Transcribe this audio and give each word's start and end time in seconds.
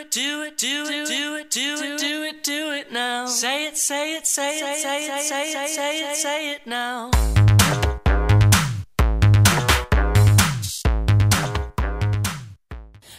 it, 0.00 0.10
do 0.10 0.42
it, 0.42 0.56
do 0.56 0.84
it, 0.84 1.06
do 1.06 1.34
it, 1.36 1.50
do 1.50 1.74
it, 1.82 1.98
do 1.98 2.22
it, 2.24 2.42
do 2.42 2.72
it 2.72 2.92
now. 2.92 3.26
Say 3.26 3.66
it, 3.66 3.76
say 3.76 4.16
it, 4.16 4.26
say 4.26 4.58
it, 4.58 4.78
say 4.78 5.06
it, 5.06 5.22
say 5.22 5.50
it, 5.50 5.68
say 5.68 6.10
it, 6.10 6.16
say 6.16 6.52
it 6.52 6.66
now. 6.66 7.10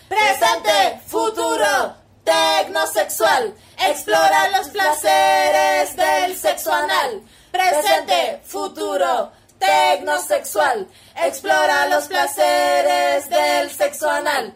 Presente, 0.09 1.02
futuro, 1.05 1.96
tecnosexual. 2.23 3.53
Explora 3.77 4.49
los 4.49 4.69
placeres 4.69 5.95
del 5.95 6.35
sexo 6.35 6.73
anal. 6.73 7.21
Presente, 7.51 8.41
futuro, 8.43 9.31
tecnosexual. 9.59 10.87
Explora 11.15 11.87
los 11.87 12.07
placeres 12.07 13.29
del 13.29 13.69
sexo 13.69 14.09
anal. 14.09 14.55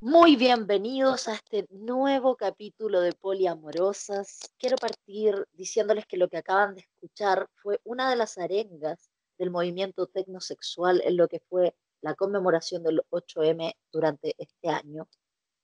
Muy 0.00 0.36
bienvenidos 0.36 1.26
a 1.26 1.36
este 1.36 1.66
nuevo 1.70 2.36
capítulo 2.36 3.00
de 3.00 3.14
Poliamorosas. 3.14 4.52
Quiero 4.58 4.76
partir 4.76 5.48
diciéndoles 5.54 6.04
que 6.04 6.18
lo 6.18 6.28
que 6.28 6.36
acaban 6.36 6.74
de 6.74 6.82
escuchar 6.82 7.48
fue 7.54 7.80
una 7.82 8.10
de 8.10 8.16
las 8.16 8.36
arengas 8.36 9.08
del 9.38 9.50
movimiento 9.50 10.06
tecnosexual 10.06 11.00
en 11.02 11.16
lo 11.16 11.28
que 11.28 11.40
fue 11.40 11.74
la 12.02 12.14
conmemoración 12.14 12.82
del 12.82 13.00
8M 13.08 13.74
durante 13.90 14.34
este 14.36 14.68
año, 14.68 15.08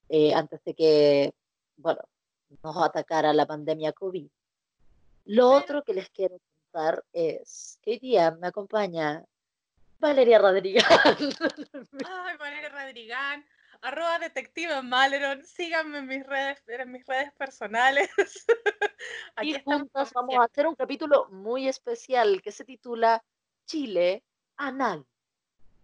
eh, 0.09 0.33
antes 0.33 0.65
de 0.65 0.75
que, 0.75 1.35
bueno, 1.77 2.01
nos 2.65 2.77
atacara 2.79 3.35
la 3.35 3.45
pandemia 3.45 3.93
COVID. 3.93 4.29
Lo 5.27 5.51
otro 5.51 5.85
que 5.85 5.93
les 5.93 6.09
quiero 6.09 6.39
contar 6.73 7.05
es 7.13 7.79
que 7.83 7.91
hoy 7.91 7.99
día 7.99 8.31
me 8.31 8.47
acompaña 8.47 9.27
Valeria 10.01 10.39
Rodríguez. 10.39 10.85
Ay, 12.07 12.37
Valeria 12.39 12.71
Rodríguez 12.71 13.19
arroba 13.83 14.19
detective 14.19 14.81
Maleron, 14.83 15.45
síganme 15.45 15.99
en 15.99 16.07
mis 16.07 16.27
redes, 16.27 16.63
en 16.67 16.93
mis 16.93 17.05
redes 17.07 17.33
personales. 17.33 18.09
y 19.43 19.61
juntas 19.61 20.13
vamos 20.13 20.37
a 20.37 20.45
hacer 20.45 20.67
un 20.67 20.75
capítulo 20.75 21.29
muy 21.31 21.69
especial 21.69 22.41
que 22.43 22.53
se 22.53 22.65
titula 22.65 23.23
Chile 23.67 24.25
Anal. 24.57 25.05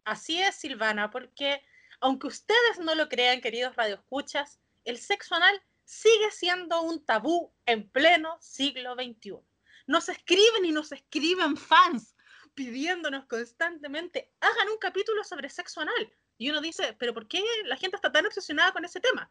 Así 0.05 0.41
es, 0.41 0.55
Silvana, 0.55 1.11
porque 1.11 1.63
aunque 2.01 2.29
ustedes 2.29 2.79
no 2.79 2.95
lo 2.95 3.09
crean, 3.09 3.41
queridos 3.41 3.77
radioescuchas, 3.77 4.59
el 4.85 4.99
sexo 4.99 5.35
anal 5.35 5.61
sigue 5.85 6.31
siendo 6.31 6.81
un 6.83 7.05
tabú 7.05 7.53
en 7.67 7.89
pleno 7.91 8.39
siglo 8.41 8.95
XXI. 8.95 9.39
Nos 9.87 10.09
escriben 10.09 10.65
y 10.65 10.73
nos 10.73 10.93
escriben 10.93 11.57
fans 11.57 12.15
pidiéndonos 12.55 13.27
constantemente, 13.27 14.33
hagan 14.41 14.69
un 14.69 14.79
capítulo 14.79 15.23
sobre 15.23 15.49
sexo 15.49 15.81
anal. 15.81 16.13
Y 16.39 16.51
uno 16.51 16.61
dice, 16.61 16.97
pero 16.99 17.13
¿por 17.13 17.27
qué 17.27 17.43
la 17.65 17.77
gente 17.77 17.97
está 17.97 18.11
tan 18.11 18.25
obsesionada 18.25 18.73
con 18.73 18.85
ese 18.85 19.01
tema? 19.01 19.31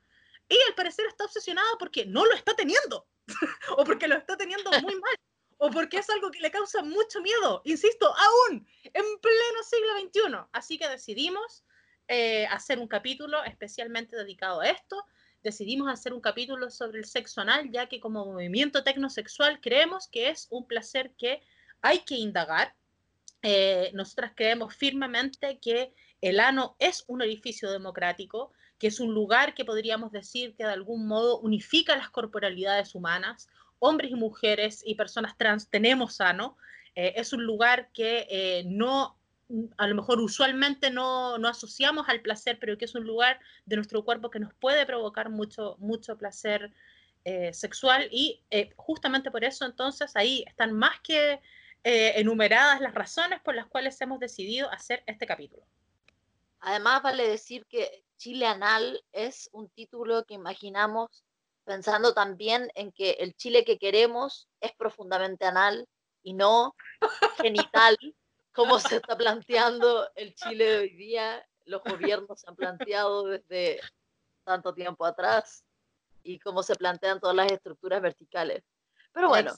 Y 0.49 0.57
al 0.67 0.75
parecer 0.75 1.05
está 1.07 1.25
obsesionada 1.25 1.67
porque 1.79 2.05
no 2.05 2.25
lo 2.25 2.33
está 2.33 2.55
teniendo, 2.55 3.07
o 3.77 3.83
porque 3.83 4.07
lo 4.07 4.15
está 4.15 4.37
teniendo 4.37 4.69
muy 4.81 4.95
mal, 4.99 5.15
o 5.57 5.71
porque 5.71 5.97
es 5.97 6.09
algo 6.09 6.29
que 6.31 6.39
le 6.39 6.51
causa 6.51 6.83
mucho 6.83 7.21
miedo, 7.21 7.61
insisto, 7.65 8.13
aún 8.13 8.67
en 8.83 9.19
pleno 9.19 9.63
siglo 9.63 9.99
XXI. 9.99 10.47
Así 10.51 10.77
que 10.77 10.87
decidimos 10.87 11.63
eh, 12.07 12.45
hacer 12.47 12.79
un 12.79 12.87
capítulo 12.87 13.43
especialmente 13.43 14.15
dedicado 14.15 14.61
a 14.61 14.69
esto. 14.69 15.03
Decidimos 15.43 15.91
hacer 15.91 16.13
un 16.13 16.21
capítulo 16.21 16.69
sobre 16.69 16.99
el 16.99 17.05
sexo 17.05 17.41
anal, 17.41 17.69
ya 17.71 17.87
que 17.87 17.99
como 17.99 18.25
movimiento 18.25 18.83
tecnosexual 18.83 19.59
creemos 19.61 20.07
que 20.07 20.29
es 20.29 20.47
un 20.49 20.67
placer 20.67 21.11
que 21.17 21.41
hay 21.81 21.99
que 21.99 22.15
indagar. 22.15 22.75
Eh, 23.41 23.91
nosotras 23.93 24.31
creemos 24.35 24.75
firmemente 24.75 25.59
que 25.59 25.93
el 26.21 26.39
ano 26.39 26.75
es 26.79 27.03
un 27.07 27.21
orificio 27.21 27.71
democrático, 27.71 28.51
que 28.79 28.87
es 28.87 28.99
un 28.99 29.13
lugar 29.13 29.53
que 29.53 29.65
podríamos 29.65 30.11
decir 30.11 30.55
que 30.55 30.63
de 30.63 30.71
algún 30.71 31.07
modo 31.07 31.39
unifica 31.39 31.95
las 31.95 32.09
corporalidades 32.09 32.95
humanas. 32.95 33.49
Hombres 33.79 34.11
y 34.11 34.15
mujeres 34.15 34.81
y 34.85 34.95
personas 34.95 35.37
trans 35.37 35.69
tenemos 35.69 36.21
ano. 36.21 36.57
Eh, 36.95 37.13
es 37.15 37.33
un 37.33 37.43
lugar 37.43 37.91
que 37.91 38.27
eh, 38.29 38.63
no, 38.65 39.17
a 39.77 39.87
lo 39.87 39.95
mejor 39.95 40.19
usualmente 40.19 40.89
no, 40.89 41.35
asociamos 41.47 42.09
al 42.09 42.21
placer, 42.21 42.57
pero 42.59 42.77
que 42.77 42.85
es 42.85 42.95
un 42.95 43.05
lugar 43.05 43.39
de 43.65 43.75
nuestro 43.75 44.03
cuerpo 44.03 44.31
que 44.31 44.39
nos 44.39 44.53
puede 44.55 44.85
provocar 44.85 45.29
mucho, 45.29 45.75
mucho 45.79 46.17
placer 46.17 46.71
eh, 47.25 47.53
sexual. 47.53 48.07
Y 48.11 48.41
justamente 48.75 49.29
por 49.29 49.43
eso 49.43 49.65
entonces 49.65 50.15
ahí 50.15 50.43
están 50.47 50.73
más 50.73 50.99
que 51.01 51.39
enumeradas 51.83 52.81
las 52.81 52.93
razones 52.93 53.39
por 53.39 53.55
las 53.55 53.67
cuales 53.67 54.01
hemos 54.01 54.19
decidido 54.19 54.69
hacer 54.73 55.03
este 55.05 55.25
capítulo. 55.25 55.63
Además, 56.59 57.01
vale 57.03 57.27
decir 57.27 57.65
que 57.67 58.03
Chile 58.17 58.47
Anal 58.47 59.03
es 59.11 59.49
un 59.53 59.69
título 59.69 60.25
que 60.25 60.33
imaginamos 60.33 61.23
pensando 61.63 62.13
también 62.13 62.71
en 62.75 62.91
que 62.91 63.11
el 63.19 63.35
Chile 63.35 63.65
que 63.65 63.77
queremos 63.77 64.47
es 64.61 64.73
profundamente 64.75 65.45
anal 65.45 65.87
y 66.23 66.33
no 66.33 66.75
genital, 67.37 67.97
como 68.53 68.79
se 68.79 68.97
está 68.97 69.17
planteando 69.17 70.09
el 70.15 70.33
Chile 70.33 70.65
de 70.65 70.77
hoy 70.77 70.95
día. 70.95 71.45
Los 71.65 71.83
gobiernos 71.83 72.41
se 72.41 72.49
han 72.49 72.55
planteado 72.55 73.25
desde 73.25 73.81
tanto 74.45 74.73
tiempo 74.73 75.05
atrás 75.05 75.65
y 76.23 76.39
cómo 76.39 76.63
se 76.63 76.75
plantean 76.75 77.19
todas 77.19 77.35
las 77.35 77.51
estructuras 77.51 78.01
verticales. 78.01 78.63
Pero 79.11 79.29
bueno. 79.29 79.53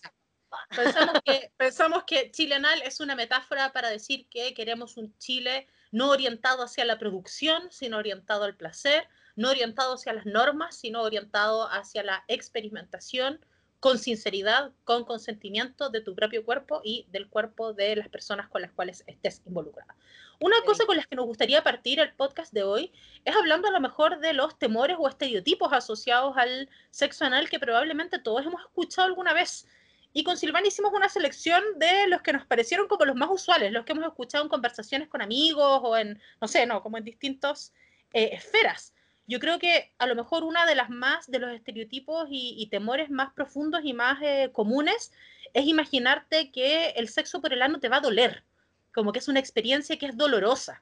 Pensamos 0.76 1.22
que, 1.24 1.52
pensamos 1.58 2.04
que 2.06 2.32
Chile 2.32 2.56
Anal 2.56 2.82
es 2.82 3.00
una 3.00 3.16
metáfora 3.16 3.72
para 3.72 3.90
decir 3.90 4.28
que 4.30 4.56
queremos 4.56 4.98
un 4.98 5.16
Chile 5.20 5.68
no 5.92 6.10
orientado 6.10 6.64
hacia 6.64 6.86
la 6.86 6.98
producción, 6.98 7.64
sino 7.72 7.98
orientado 7.98 8.44
al 8.44 8.56
placer, 8.56 9.08
no 9.36 9.50
orientado 9.50 9.94
hacia 9.96 10.14
las 10.14 10.26
normas, 10.26 10.76
sino 10.76 11.02
orientado 11.02 11.70
hacia 11.72 12.04
la 12.04 12.24
experimentación 12.28 13.40
con 13.80 13.98
sinceridad, 13.98 14.72
con 14.84 15.06
consentimiento 15.06 15.90
de 15.90 16.02
tu 16.02 16.14
propio 16.14 16.44
cuerpo 16.44 16.82
y 16.84 17.06
del 17.12 17.30
cuerpo 17.30 17.74
de 17.74 17.96
las 17.96 18.10
personas 18.10 18.50
con 18.50 18.62
las 18.62 18.72
cuales 18.72 19.04
estés 19.08 19.42
involucrada. 19.46 19.96
Una 20.42 20.62
cosa 20.66 20.86
con 20.86 20.98
la 20.98 21.04
que 21.04 21.16
nos 21.16 21.26
gustaría 21.26 21.64
partir 21.64 22.00
el 22.00 22.14
podcast 22.14 22.54
de 22.54 22.64
hoy 22.64 22.92
es 23.26 23.36
hablando 23.36 23.68
a 23.68 23.72
lo 23.72 23.80
mejor 23.80 24.20
de 24.20 24.34
los 24.34 24.58
temores 24.58 24.98
o 25.00 25.08
estereotipos 25.08 25.72
asociados 25.74 26.36
al 26.38 26.70
sexo 26.92 27.26
anal 27.26 27.50
que 27.50 27.60
probablemente 27.60 28.20
todos 28.20 28.46
hemos 28.46 28.62
escuchado 28.62 29.08
alguna 29.08 29.34
vez 29.34 29.68
y 30.12 30.24
con 30.24 30.38
Silvana 30.38 30.68
hicimos 30.68 30.92
una 30.94 31.08
selección 31.08 31.64
de 31.78 32.08
los 32.08 32.22
que 32.22 32.34
nos 32.34 32.46
parecieron 32.46 32.88
como 32.88 33.06
los 33.06 33.16
más 33.16 33.30
usuales, 33.32 33.72
los 33.72 33.86
que 33.86 33.92
hemos 33.92 34.08
escuchado 34.08 34.44
en 34.44 34.50
conversaciones 34.50 35.08
con 35.08 35.22
amigos 35.22 35.82
o 35.84 35.96
en, 35.96 36.20
no 36.42 36.48
sé, 36.48 36.66
no, 36.66 36.82
como 36.82 36.98
en 36.98 37.04
distintas 37.04 37.74
eh, 38.14 38.32
esferas. 38.34 38.94
Yo 39.28 39.40
creo 39.40 39.60
que 39.60 39.94
a 40.00 40.08
lo 40.08 40.16
mejor 40.16 40.44
una 40.44 40.66
de 40.66 40.74
las 40.74 40.90
más, 40.90 41.30
de 41.30 41.38
los 41.38 41.52
estereotipos 41.52 42.28
y, 42.32 42.68
temores 42.72 43.12
más 43.12 43.32
profundos 43.34 43.82
y 43.84 43.94
más 43.94 44.20
eh, 44.24 44.50
comunes 44.52 45.12
es 45.54 45.68
imaginarte 45.68 46.52
que 46.52 46.90
el 46.96 47.08
sexo 47.10 47.40
por 47.40 47.54
el 47.54 47.62
ano 47.62 47.80
te 47.80 47.90
va 47.90 47.98
a 47.98 48.02
doler, 48.02 48.44
como 48.92 49.12
que 49.12 49.20
es 49.20 49.28
una 49.28 49.40
experiencia 49.40 50.00
que 50.00 50.08
es 50.08 50.18
dolorosa. 50.18 50.82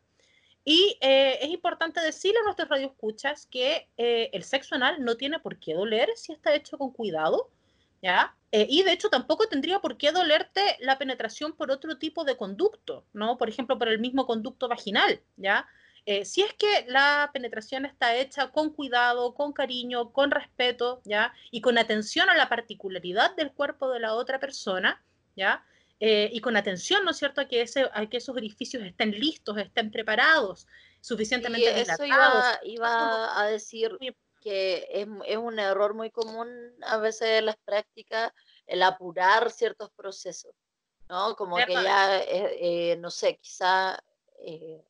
Y 0.63 0.97
eh, 1.01 1.39
es 1.41 1.49
importante 1.49 1.99
decirle 1.99 2.39
a 2.39 2.43
nuestros 2.43 2.69
radioescuchas 2.69 3.45
que 3.47 3.89
el 3.97 4.43
sexo 4.43 4.75
anal 4.75 5.03
no 5.03 5.15
tiene 5.15 5.39
por 5.39 5.59
qué 5.59 5.73
doler 5.73 6.09
si 6.15 6.31
está 6.31 6.55
hecho 6.55 6.77
con 6.77 6.91
cuidado, 6.91 7.49
¿ya? 8.01 8.35
Eh, 8.51 8.65
y 8.69 8.83
de 8.83 8.93
hecho 8.93 9.09
tampoco 9.09 9.47
tendría 9.47 9.79
por 9.79 9.97
qué 9.97 10.11
dolerte 10.11 10.61
la 10.79 10.97
penetración 10.97 11.53
por 11.53 11.71
otro 11.71 11.97
tipo 11.97 12.23
de 12.23 12.37
conducto, 12.37 13.05
¿no? 13.13 13.37
Por 13.37 13.49
ejemplo, 13.49 13.77
por 13.77 13.89
el 13.89 13.99
mismo 13.99 14.25
conducto 14.25 14.67
vaginal, 14.67 15.21
¿ya? 15.35 15.67
Eh, 16.05 16.23
si 16.23 16.41
es 16.41 16.53
que 16.53 16.85
la 16.87 17.29
penetración 17.33 17.85
está 17.85 18.15
hecha 18.15 18.51
con 18.51 18.71
cuidado, 18.71 19.33
con 19.33 19.51
cariño, 19.51 20.13
con 20.13 20.31
respeto, 20.31 21.01
¿ya? 21.03 21.33
Y 21.51 21.59
con 21.59 21.77
atención 21.77 22.29
a 22.29 22.37
la 22.37 22.47
particularidad 22.47 23.35
del 23.35 23.51
cuerpo 23.51 23.91
de 23.91 23.99
la 23.99 24.13
otra 24.13 24.39
persona, 24.39 25.03
¿ya? 25.35 25.65
Eh, 25.99 26.29
y 26.31 26.39
con 26.39 26.55
atención, 26.55 27.03
¿no 27.03 27.11
es 27.11 27.17
cierto?, 27.17 27.41
a 27.41 27.45
que, 27.45 27.61
ese, 27.61 27.89
a 27.91 28.05
que 28.05 28.17
esos 28.17 28.37
orificios 28.37 28.83
estén 28.83 29.11
listos, 29.11 29.57
estén 29.57 29.91
preparados, 29.91 30.67
suficientemente 31.01 31.71
y 31.71 31.81
eso 31.81 32.05
iba, 32.05 32.59
iba, 32.63 33.41
a 33.41 33.47
decir 33.47 33.97
que 34.47 34.87
es, 34.93 35.07
es, 35.25 35.37
un 35.37 35.59
error 35.59 35.93
muy 35.93 36.09
común 36.09 36.47
a 36.83 36.95
veces 36.99 37.39
en 37.39 37.47
las 37.47 37.57
prácticas 37.65 38.31
el 38.65 38.81
apurar 38.81 39.51
ciertos 39.51 39.91
procesos, 39.91 40.55
¿no? 41.09 41.35
Como 41.35 41.57
que 41.57 41.73
ya, 41.73 42.19
eh, 42.19 42.91
eh, 42.91 42.97
no 42.97 43.11
sé, 43.11 43.37
quizá, 43.41 43.99
eh, 44.39 44.81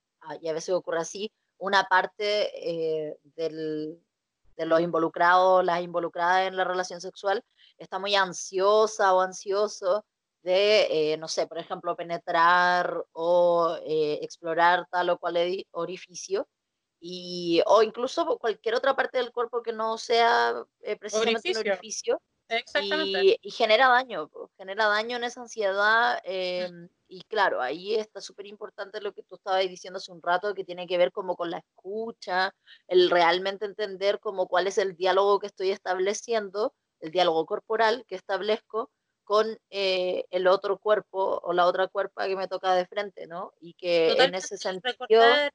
y 0.41 0.47
a 0.47 0.53
veces 0.53 0.75
ocurre 0.75 0.99
así, 0.99 1.31
una 1.57 1.85
parte 1.85 2.51
eh, 2.53 3.17
del, 3.35 3.99
de 4.55 4.65
los 4.67 4.79
involucrados, 4.79 5.65
las 5.65 5.81
involucradas 5.81 6.47
en 6.47 6.55
la 6.55 6.63
relación 6.63 7.01
sexual, 7.01 7.43
está 7.79 7.97
muy 7.97 8.13
ansiosa 8.13 9.15
o 9.15 9.21
ansioso 9.21 10.05
de, 10.43 11.17
no 11.19 11.27
sé, 11.27 11.47
por 11.47 11.57
ejemplo, 11.57 11.95
penetrar 11.95 13.03
o 13.11 13.75
explorar 13.83 14.87
tal 14.91 15.09
o 15.09 15.17
cual 15.17 15.65
orificio, 15.71 16.47
y, 16.99 17.61
o 17.65 17.83
incluso 17.83 18.38
cualquier 18.38 18.75
otra 18.75 18.95
parte 18.95 19.17
del 19.17 19.31
cuerpo 19.31 19.61
que 19.61 19.73
no 19.73 19.97
sea 19.97 20.53
eh, 20.81 20.95
precisamente 20.95 21.51
un 21.51 21.57
orificio. 21.57 22.21
Y, 22.81 23.51
genera 23.51 23.89
daño. 23.89 24.29
genera 24.57 24.88
daño 24.88 25.17
en 25.17 25.25
esa 25.25 25.41
ansiedad. 25.41 26.19
em, 26.23 26.88
y 27.09 27.21
claro, 27.23 27.61
ahí 27.61 27.95
está 27.95 28.21
súper 28.21 28.47
importante 28.47 29.01
lo 29.01 29.13
que 29.13 29.23
tú 29.23 29.35
estabas 29.35 29.67
diciendo 29.67 29.97
hace 29.97 30.11
un 30.11 30.21
rato, 30.21 30.53
que 30.53 30.63
tiene 30.63 30.88
que 30.88 30.97
ver 30.97 31.11
como 31.11 31.35
con 31.35 31.51
la 31.51 31.57
escucha, 31.57 32.53
el 32.88 33.09
realmente 33.09 33.65
entender 33.65 34.19
como 34.19 34.47
cuál 34.47 34.67
es 34.67 34.77
el 34.77 34.95
diálogo 34.95 35.39
que 35.39 35.47
estoy 35.47 35.71
estableciendo, 35.71 36.73
el 37.01 37.11
diálogo 37.11 37.45
corporal 37.45 38.05
que 38.07 38.15
establezco 38.15 38.91
con 39.23 39.59
eh, 39.69 40.25
el 40.31 40.47
otro 40.47 40.77
cuerpo 40.77 41.41
o 41.44 41.51
la 41.51 41.65
otra 41.65 41.88
cuerpa 41.88 42.27
que 42.27 42.38
me 42.38 42.47
toca 42.47 42.73
de 42.73 42.88
frente, 42.88 43.27
¿no? 43.27 43.53
Y 43.59 43.73
que 43.73 44.05
en 44.05 44.11
Totalmente, 44.11 44.45
ese 44.45 44.55
y 44.55 44.57
sentido... 44.57 44.94
recordar, 44.99 45.53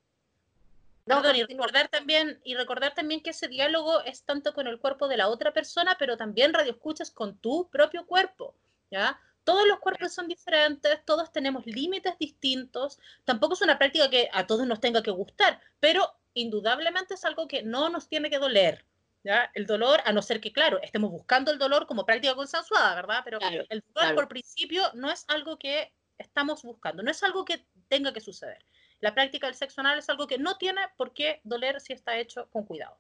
No, 1.05 1.21
y 1.35 1.43
recordar 1.43 1.89
también, 1.89 2.41
y 2.45 2.55
recordar 2.55 2.95
también 2.95 3.23
que 3.23 3.31
ese 3.31 3.49
diálogo 3.49 4.03
es 4.03 4.25
tanto 4.25 4.55
con 4.55 4.67
el 4.69 4.79
cuerpo 4.79 5.09
de 5.09 5.17
la 5.17 5.29
otra 5.29 5.53
persona, 5.53 5.97
pero 5.99 6.17
también 6.17 6.55
radio 6.55 6.73
escuchas 6.73 7.11
con 7.11 7.39
tu 7.39 7.69
propio 7.71 8.07
cuerpo, 8.07 8.55
¿ya? 8.91 9.21
Todos 9.45 9.67
los 9.67 9.81
cuerpos 9.81 10.13
son 10.13 10.29
diferentes, 10.29 11.05
todos 11.05 11.33
tenemos 11.33 11.67
límites 11.67 12.17
distintos, 12.19 13.01
tampoco 13.25 13.55
es 13.55 13.63
una 13.63 13.79
práctica 13.79 14.09
que 14.09 14.29
a 14.33 14.47
todos 14.47 14.67
nos 14.67 14.81
tenga 14.81 15.03
que 15.03 15.11
gustar, 15.11 15.61
pero 15.81 16.09
indudablemente 16.35 17.15
es 17.15 17.25
algo 17.25 17.49
que 17.49 17.63
no 17.65 17.89
nos 17.89 18.09
tiene 18.09 18.31
que 18.31 18.39
doler, 18.39 18.87
¿ya? 19.25 19.51
El 19.55 19.67
dolor, 19.67 20.01
a 20.05 20.13
no 20.13 20.23
ser 20.23 20.41
que, 20.41 20.53
claro, 20.53 20.81
estemos 20.83 21.11
buscando 21.11 21.51
el 21.51 21.59
dolor 21.59 21.87
como 21.89 22.07
práctica 22.07 22.37
consensuada, 22.37 22.95
¿verdad? 22.95 23.23
Pero 23.25 23.39
Claro, 23.39 23.65
el 23.69 23.81
dolor 23.93 23.93
claro. 23.95 24.15
por 24.15 24.29
principio 24.29 24.85
no 24.95 25.11
es 25.11 25.25
algo 25.29 25.59
que 25.59 25.93
estamos 26.19 26.63
buscando, 26.63 27.03
no 27.03 27.11
es 27.11 27.23
algo 27.25 27.45
que 27.45 27.67
tenga 27.89 28.13
que 28.13 28.21
suceder. 28.21 28.65
La 29.03 29.13
práctica 29.13 29.49
del 29.49 29.57
sexo 29.57 29.81
anal 29.81 29.99
es 29.99 30.09
algo 30.09 30.29
que 30.29 30.39
no 30.39 30.57
tiene 30.59 30.81
por 30.97 31.13
qué 31.13 31.41
doler 31.43 31.81
si 31.81 31.93
está 31.93 32.17
hecho 32.17 32.47
con 32.51 32.65
cuidado. 32.65 32.97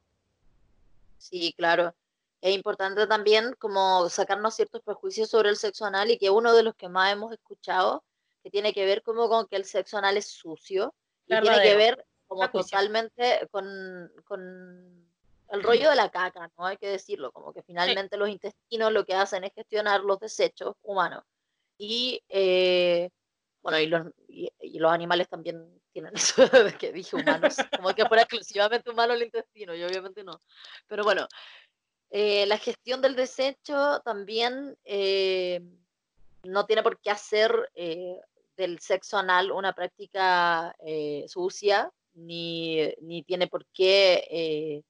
Sí, 1.16 1.54
claro. 1.56 1.94
Es 2.40 2.52
importante 2.56 3.06
también 3.06 3.54
como 3.56 4.08
sacarnos 4.08 4.56
ciertos 4.56 4.82
prejuicios 4.82 5.30
sobre 5.30 5.50
el 5.50 5.56
sexo 5.56 5.84
anal 5.84 6.10
y 6.10 6.18
que 6.18 6.28
uno 6.28 6.54
de 6.54 6.64
los 6.64 6.74
que 6.74 6.88
más 6.88 7.12
hemos 7.12 7.32
escuchado, 7.32 8.02
que 8.42 8.50
tiene 8.50 8.72
que 8.72 8.84
ver 8.84 9.04
como 9.04 9.28
con 9.28 9.46
que 9.46 9.54
el 9.54 9.64
sexo 9.64 9.96
anal 9.96 10.16
es 10.16 10.26
sucio 10.26 10.92
y 11.28 11.40
tiene 11.40 11.62
que 11.62 11.76
ver 11.76 12.04
como 12.26 12.50
totalmente 12.50 13.46
con, 13.52 14.10
con 14.24 15.06
el 15.50 15.62
rollo 15.62 15.88
de 15.88 15.94
la 15.94 16.10
caca, 16.10 16.50
¿no? 16.58 16.66
Hay 16.66 16.78
que 16.78 16.88
decirlo, 16.88 17.30
como 17.30 17.52
que 17.52 17.62
finalmente 17.62 18.16
los 18.16 18.28
intestinos 18.28 18.92
lo 18.92 19.04
que 19.04 19.14
hacen 19.14 19.44
es 19.44 19.52
gestionar 19.54 20.00
los 20.00 20.18
desechos 20.18 20.74
humanos. 20.82 21.22
Y 21.78 22.24
eh, 22.28 23.08
bueno, 23.62 23.78
y 23.78 23.86
los, 23.86 24.06
y, 24.28 24.50
y 24.60 24.78
los 24.78 24.92
animales 24.92 25.28
también 25.28 25.80
tienen 25.92 26.14
eso 26.16 26.46
de 26.46 26.76
que 26.76 26.92
dije 26.92 27.16
humanos, 27.16 27.56
como 27.76 27.94
que 27.94 28.06
fuera 28.06 28.22
exclusivamente 28.24 28.90
humano 28.90 29.14
el 29.14 29.22
intestino, 29.22 29.74
y 29.74 29.82
obviamente 29.82 30.24
no. 30.24 30.40
Pero 30.88 31.04
bueno, 31.04 31.28
eh, 32.10 32.44
la 32.46 32.58
gestión 32.58 33.00
del 33.00 33.16
desecho 33.16 34.00
también 34.04 34.76
eh, 34.84 35.62
no 36.44 36.66
tiene 36.66 36.82
por 36.82 37.00
qué 37.00 37.10
hacer 37.10 37.70
eh, 37.74 38.20
del 38.56 38.80
sexo 38.80 39.16
anal 39.16 39.50
una 39.52 39.72
práctica 39.72 40.74
eh, 40.84 41.24
sucia, 41.28 41.90
ni, 42.14 42.92
ni 43.00 43.22
tiene 43.22 43.46
por 43.46 43.64
qué 43.72 44.82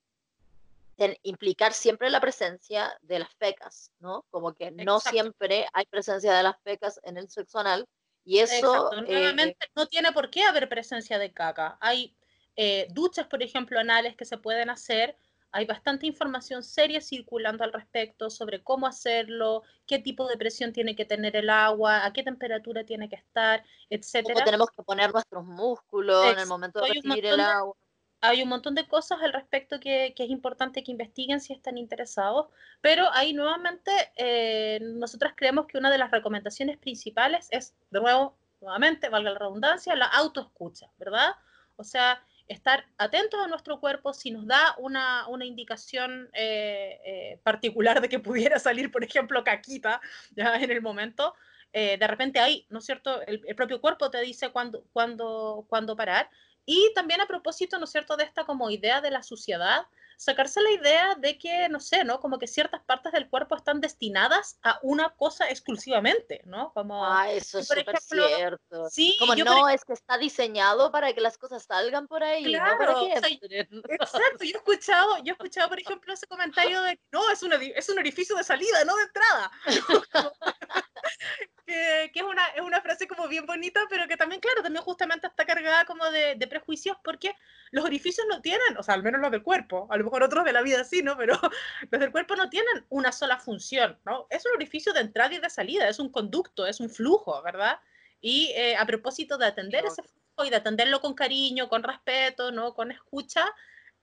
ten- 0.96 1.16
implicar 1.22 1.72
siempre 1.72 2.10
la 2.10 2.20
presencia 2.20 2.92
de 3.02 3.20
las 3.20 3.32
fecas, 3.34 3.92
¿no? 4.00 4.24
Como 4.30 4.54
que 4.54 4.70
no 4.72 4.96
Exacto. 4.96 5.10
siempre 5.10 5.66
hay 5.72 5.86
presencia 5.86 6.32
de 6.34 6.42
las 6.42 6.60
fecas 6.62 7.00
en 7.04 7.16
el 7.18 7.28
sexo 7.30 7.60
anal, 7.60 7.86
y 8.24 8.38
eso... 8.38 8.54
Exacto. 8.56 8.98
eh, 8.98 9.12
Nuevamente, 9.12 9.66
no 9.74 9.86
tiene 9.86 10.12
por 10.12 10.30
qué 10.30 10.42
haber 10.44 10.68
presencia 10.68 11.18
de 11.18 11.32
caca. 11.32 11.78
Hay 11.80 12.14
eh, 12.56 12.86
duchas, 12.90 13.26
por 13.26 13.42
ejemplo, 13.42 13.78
anales 13.78 14.16
que 14.16 14.24
se 14.24 14.38
pueden 14.38 14.70
hacer. 14.70 15.16
Hay 15.54 15.66
bastante 15.66 16.06
información 16.06 16.62
seria 16.62 17.00
circulando 17.00 17.62
al 17.62 17.72
respecto 17.72 18.30
sobre 18.30 18.62
cómo 18.62 18.86
hacerlo, 18.86 19.62
qué 19.86 19.98
tipo 19.98 20.26
de 20.26 20.38
presión 20.38 20.72
tiene 20.72 20.96
que 20.96 21.04
tener 21.04 21.36
el 21.36 21.50
agua, 21.50 22.06
a 22.06 22.12
qué 22.12 22.22
temperatura 22.22 22.84
tiene 22.84 23.08
que 23.08 23.16
estar, 23.16 23.60
cómo 23.60 23.68
etcétera. 23.90 24.44
tenemos 24.44 24.70
que 24.70 24.82
poner 24.82 25.12
nuestros 25.12 25.44
músculos 25.44 26.32
en 26.32 26.38
el 26.38 26.46
momento 26.46 26.80
de 26.80 26.88
recibir 26.88 27.26
el 27.26 27.40
agua. 27.40 27.76
Hay 28.22 28.42
un 28.42 28.48
montón 28.48 28.74
de 28.76 28.86
cosas 28.88 29.20
al 29.22 29.32
respecto 29.32 29.80
que, 29.80 30.14
que 30.16 30.24
es 30.24 30.30
importante 30.30 30.82
que 30.84 30.92
investiguen 30.92 31.40
si 31.40 31.52
están 31.52 31.76
interesados, 31.78 32.46
pero 32.80 33.10
ahí 33.12 33.34
nuevamente 33.34 33.90
eh, 34.16 34.78
nosotras 34.82 35.34
creemos 35.36 35.66
que 35.66 35.78
una 35.78 35.90
de 35.90 35.98
las 35.98 36.10
recomendaciones 36.10 36.78
principales 36.78 37.48
es, 37.50 37.74
de 37.90 38.00
nuevo, 38.00 38.36
nuevamente, 38.60 39.08
valga 39.10 39.30
la 39.32 39.38
redundancia, 39.40 39.96
la 39.96 40.06
autoescucha, 40.06 40.90
¿verdad? 40.98 41.32
O 41.76 41.84
sea, 41.84 42.22
estar 42.48 42.86
atentos 42.98 43.40
a 43.40 43.48
nuestro 43.48 43.80
cuerpo 43.80 44.12
si 44.12 44.30
nos 44.30 44.46
da 44.46 44.74
una, 44.78 45.26
una 45.28 45.44
indicación 45.44 46.30
eh, 46.32 47.00
eh, 47.04 47.40
particular 47.42 48.00
de 48.00 48.08
que 48.08 48.20
pudiera 48.20 48.58
salir, 48.60 48.90
por 48.92 49.04
ejemplo, 49.04 49.42
caquita 49.44 50.00
ya 50.30 50.56
en 50.56 50.70
el 50.70 50.80
momento. 50.82 51.34
eh, 51.72 51.96
de 51.98 52.06
repente 52.06 52.38
ahí, 52.38 52.66
¿no 52.70 52.78
es 52.78 52.84
cierto? 52.86 53.22
El, 53.26 53.42
el 53.46 53.56
propio 53.56 53.80
cuerpo 53.80 54.10
te 54.10 54.20
dice 54.20 54.50
cuándo, 54.50 54.84
cuándo, 54.92 55.64
cuándo 55.68 55.96
parar. 55.96 56.28
Y 56.64 56.92
también 56.94 57.20
a 57.20 57.26
propósito, 57.26 57.78
¿no 57.78 57.84
es 57.84 57.90
cierto?, 57.90 58.16
de 58.16 58.24
esta 58.24 58.44
como 58.44 58.70
idea 58.70 59.00
de 59.00 59.10
la 59.10 59.22
suciedad, 59.22 59.86
sacarse 60.22 60.60
la 60.62 60.70
idea 60.70 61.14
de 61.16 61.36
que, 61.36 61.68
no 61.68 61.80
sé, 61.80 62.04
¿no? 62.04 62.20
Como 62.20 62.38
que 62.38 62.46
ciertas 62.46 62.82
partes 62.84 63.12
del 63.12 63.28
cuerpo 63.28 63.56
están 63.56 63.80
destinadas 63.80 64.58
a 64.62 64.78
una 64.82 65.10
cosa 65.10 65.48
exclusivamente, 65.50 66.42
¿no? 66.44 66.72
Como, 66.72 67.04
Ah, 67.04 67.30
eso 67.30 67.58
es 67.58 67.66
súper 67.66 67.98
cierto. 67.98 68.88
sí, 68.88 69.16
Como 69.18 69.34
yo 69.34 69.44
no, 69.44 69.68
es 69.68 69.84
que 69.84 69.92
está 69.92 70.18
diseñado 70.18 70.92
para 70.92 71.12
que 71.12 71.20
las 71.20 71.38
cosas 71.38 71.64
salgan 71.64 72.06
por 72.06 72.22
ahí, 72.22 72.44
no 72.52 72.58
para 72.58 72.76
Claro, 72.76 73.00
que 73.00 73.18
o 73.18 74.06
sea. 74.06 74.20
Exacto, 74.20 74.44
yo 74.44 74.54
he 74.54 74.58
escuchado, 74.58 75.16
yo 75.18 75.32
he 75.32 75.32
escuchado, 75.32 75.68
por 75.68 75.80
ejemplo, 76.00 76.14
ese 76.14 76.26
comentario 76.26 76.82
de 76.82 76.96
que 76.96 77.02
no, 77.10 77.28
es, 77.30 77.42
una, 77.42 77.56
es 77.56 77.88
un 77.88 77.98
orificio 77.98 78.36
de 78.36 78.44
salida, 78.44 78.84
no 78.84 78.94
de 78.96 79.02
entrada. 79.02 79.50
que, 81.66 82.10
que 82.12 82.20
es, 82.20 82.24
una, 82.24 82.46
es 82.48 82.60
una 82.60 82.80
frase 82.80 83.08
como 83.08 83.26
bien 83.28 83.46
bonita, 83.46 83.80
pero 83.90 84.06
que 84.06 84.16
también, 84.16 84.40
claro, 84.40 84.62
también 84.62 84.84
justamente 84.84 85.26
cargada 85.72 85.84
como 85.84 86.10
de, 86.10 86.34
de 86.36 86.46
prejuicios 86.46 86.96
porque 87.02 87.34
los 87.70 87.84
orificios 87.84 88.26
no 88.28 88.40
tienen, 88.42 88.76
o 88.78 88.82
sea, 88.82 88.94
al 88.94 89.02
menos 89.02 89.20
los 89.20 89.30
del 89.30 89.42
cuerpo, 89.42 89.86
a 89.90 89.96
lo 89.96 90.04
mejor 90.04 90.22
otros 90.22 90.44
de 90.44 90.52
la 90.52 90.62
vida 90.62 90.84
sí, 90.84 91.02
¿no? 91.02 91.16
Pero 91.16 91.38
los 91.90 92.00
del 92.00 92.12
cuerpo 92.12 92.36
no 92.36 92.50
tienen 92.50 92.84
una 92.90 93.12
sola 93.12 93.38
función, 93.38 93.98
¿no? 94.04 94.26
Es 94.30 94.44
un 94.46 94.52
orificio 94.56 94.92
de 94.92 95.00
entrada 95.00 95.34
y 95.34 95.38
de 95.38 95.50
salida, 95.50 95.88
es 95.88 95.98
un 95.98 96.10
conducto, 96.10 96.66
es 96.66 96.80
un 96.80 96.90
flujo, 96.90 97.40
¿verdad? 97.42 97.78
Y 98.20 98.52
eh, 98.54 98.76
a 98.76 98.86
propósito 98.86 99.38
de 99.38 99.46
atender 99.46 99.84
ese 99.84 100.02
flujo 100.02 100.46
y 100.46 100.50
de 100.50 100.56
atenderlo 100.56 101.00
con 101.00 101.14
cariño, 101.14 101.68
con 101.68 101.82
respeto, 101.82 102.52
¿no? 102.52 102.74
Con 102.74 102.92
escucha, 102.92 103.44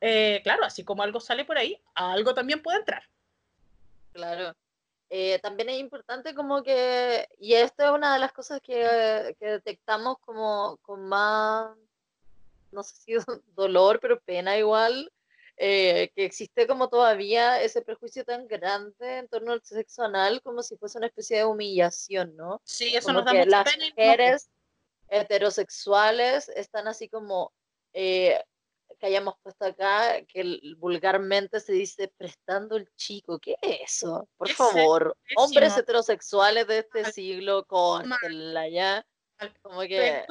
eh, 0.01 0.41
claro, 0.43 0.65
así 0.65 0.83
como 0.83 1.03
algo 1.03 1.19
sale 1.19 1.45
por 1.45 1.57
ahí, 1.57 1.79
algo 1.93 2.33
también 2.33 2.61
puede 2.61 2.79
entrar. 2.79 3.03
Claro. 4.13 4.55
Eh, 5.09 5.39
también 5.39 5.69
es 5.69 5.79
importante 5.79 6.35
como 6.35 6.61
que, 6.61 7.27
y 7.39 7.53
esto 7.53 7.83
es 7.83 7.91
una 7.91 8.13
de 8.13 8.19
las 8.19 8.31
cosas 8.31 8.61
que, 8.61 9.35
que 9.39 9.45
detectamos 9.45 10.17
como 10.19 10.77
con 10.83 11.07
más, 11.07 11.75
no 12.71 12.83
sé 12.83 12.95
si 12.95 13.13
dolor, 13.55 13.99
pero 13.99 14.21
pena 14.21 14.57
igual, 14.57 15.11
eh, 15.57 16.11
que 16.15 16.23
existe 16.23 16.67
como 16.67 16.87
todavía 16.87 17.61
ese 17.61 17.81
prejuicio 17.81 18.23
tan 18.23 18.47
grande 18.47 19.17
en 19.17 19.27
torno 19.27 19.51
al 19.51 19.61
sexo 19.61 20.03
anal 20.03 20.41
como 20.41 20.63
si 20.63 20.77
fuese 20.77 20.99
una 20.99 21.07
especie 21.07 21.37
de 21.37 21.45
humillación, 21.45 22.33
¿no? 22.37 22.61
Sí, 22.63 22.95
eso 22.95 23.07
como 23.07 23.19
nos 23.19 23.25
da 23.25 23.31
que 23.31 23.37
mucha 23.39 23.49
las 23.49 23.73
pena 23.73 23.85
mujeres 23.89 24.49
heterosexuales 25.09 26.47
están 26.49 26.87
así 26.87 27.09
como 27.09 27.51
eh, 27.93 28.41
que 28.99 29.07
hayamos 29.07 29.35
puesto 29.41 29.65
acá 29.65 30.21
que 30.25 30.59
vulgarmente 30.77 31.59
se 31.59 31.73
dice 31.73 32.11
prestando 32.17 32.75
el 32.75 32.87
chico. 32.95 33.39
¿Qué 33.39 33.55
es 33.61 33.95
eso? 33.95 34.27
Por 34.37 34.49
favor, 34.49 35.17
hombres 35.37 35.77
heterosexuales 35.77 36.67
de 36.67 36.79
este 36.79 37.11
siglo, 37.11 37.65
córtenla 37.65 38.67
ya. 38.69 39.05
Mal. 39.39 39.53
Como 39.61 39.81
que 39.81 40.25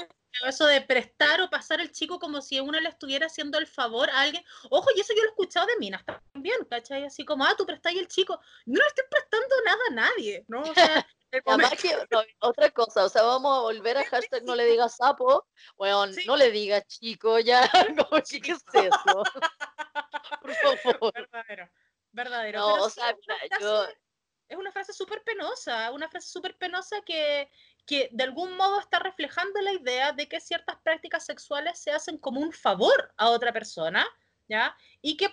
Eso 0.47 0.67
de 0.67 0.81
prestar 0.81 1.41
o 1.41 1.51
pasar 1.51 1.81
el 1.81 1.91
chico 1.91 2.19
como 2.19 2.41
si 2.43 2.61
uno 2.61 2.79
le 2.81 2.89
estuviera 2.89 3.27
haciendo 3.27 3.59
el 3.59 3.67
favor 3.67 4.09
a 4.11 4.21
alguien. 4.21 4.45
Ojo, 4.71 4.89
y 4.95 5.01
eso 5.01 5.13
yo 5.15 5.23
lo 5.23 5.29
he 5.29 5.31
escuchado 5.31 5.67
de 5.67 5.77
minas 5.79 6.05
también, 6.05 6.65
¿cachai? 6.71 7.05
Así 7.05 7.25
como, 7.25 7.45
ah, 7.45 7.55
tú 7.57 7.67
prestáis 7.67 7.99
el 7.99 8.09
chico. 8.09 8.39
No 8.67 8.81
le 8.81 8.87
estoy 8.87 9.05
prestando 9.11 9.55
nada 9.65 9.79
a 9.89 9.95
nadie, 9.95 10.45
¿no? 10.49 10.63
O 10.63 10.75
sea, 10.75 11.07
Además 11.47 11.75
que, 11.81 11.95
no, 12.11 12.23
otra 12.41 12.71
cosa, 12.71 13.05
o 13.05 13.09
sea, 13.09 13.23
vamos 13.23 13.59
a 13.59 13.61
volver 13.61 13.99
a 13.99 14.05
hashtag 14.05 14.45
no 14.45 14.55
le 14.55 14.65
digas 14.65 14.97
sapo, 14.97 15.47
weón, 15.77 16.15
Sí. 16.15 16.25
no 16.27 16.37
le 16.37 16.51
digas 16.51 16.87
chico, 16.87 17.39
ya, 17.39 17.69
que, 18.31 18.41
¿qué 18.41 18.53
es 18.53 18.65
eso? 18.73 19.23
Por 20.43 20.55
favor. 20.55 21.13
verdadero, 21.13 21.71
verdadero. 22.13 22.61
No, 22.61 22.73
Pero 22.75 22.85
o 22.85 22.91
sea, 22.91 23.15
mira, 23.15 23.59
yo, 23.61 23.87
es 24.49 24.57
una 24.57 24.73
frase 24.73 24.93
súper 24.95 25.23
penosa, 25.23 25.91
una 25.93 26.09
frase 26.09 26.29
súper 26.31 26.57
penosa 26.57 27.03
que, 27.03 27.51
que 27.89 28.11
de 28.13 28.23
algún 28.23 28.55
modo 28.55 28.79
está 28.79 28.99
reflejando 28.99 29.63
la 29.63 29.73
idea 29.73 30.13
de 30.13 30.29
que 30.29 30.41
ciertas 30.41 30.77
prácticas 30.77 31.25
sexuales 31.25 31.79
se 31.79 31.91
hacen 31.91 32.19
como 32.19 32.39
un 32.39 32.53
favor 32.53 33.13
a 33.17 33.31
otra 33.31 33.51
persona, 33.51 34.07
¿ya? 34.49 34.77
Y 35.03 35.17
que 35.17 35.29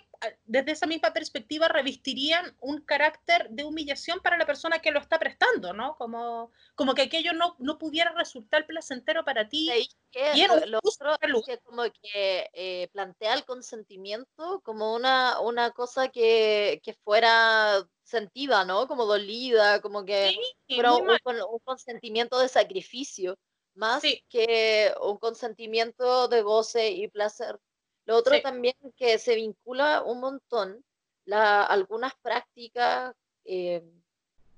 desde 0.45 0.71
esa 0.71 0.87
misma 0.87 1.13
perspectiva 1.13 1.67
revestirían 1.67 2.55
un 2.59 2.81
carácter 2.81 3.49
de 3.49 3.63
humillación 3.63 4.19
para 4.21 4.37
la 4.37 4.45
persona 4.45 4.79
que 4.79 4.91
lo 4.91 4.99
está 4.99 5.19
prestando, 5.19 5.73
¿no? 5.73 5.95
Como, 5.97 6.51
como 6.75 6.93
que 6.93 7.03
aquello 7.03 7.33
no, 7.33 7.55
no 7.59 7.77
pudiera 7.77 8.11
resultar 8.13 8.65
placentero 8.65 9.23
para 9.23 9.47
ti. 9.47 9.71
y 10.13 10.47
lo, 10.47 10.79
otro 10.83 11.17
que 11.45 11.57
como 11.59 11.83
que 11.83 12.49
eh, 12.53 12.89
plantea 12.93 13.33
el 13.33 13.45
consentimiento 13.45 14.61
como 14.63 14.95
una, 14.95 15.39
una 15.41 15.71
cosa 15.71 16.09
que, 16.09 16.81
que 16.83 16.93
fuera 16.93 17.85
sentida, 18.03 18.65
¿no? 18.65 18.87
Como 18.87 19.05
dolida, 19.05 19.81
como 19.81 20.05
que 20.05 20.37
fuera 20.67 20.93
un, 20.93 21.09
un, 21.09 21.59
consentimiento 21.63 22.39
de 22.39 22.49
sacrificio, 22.49 23.37
más 23.73 24.03
que 24.29 24.93
un 25.01 25.17
consentimiento 25.17 26.27
de 26.27 26.41
goce 26.41 26.91
y 26.91 27.07
placer. 27.07 27.59
Lo 28.05 28.17
otro 28.17 28.39
también 28.41 28.75
que 28.95 29.17
se 29.17 29.35
vincula 29.35 30.03
un 30.03 30.19
montón 30.19 30.83
la, 31.25 31.63
algunas 31.63 32.13
prácticas 32.21 33.15
eh, 33.43 33.83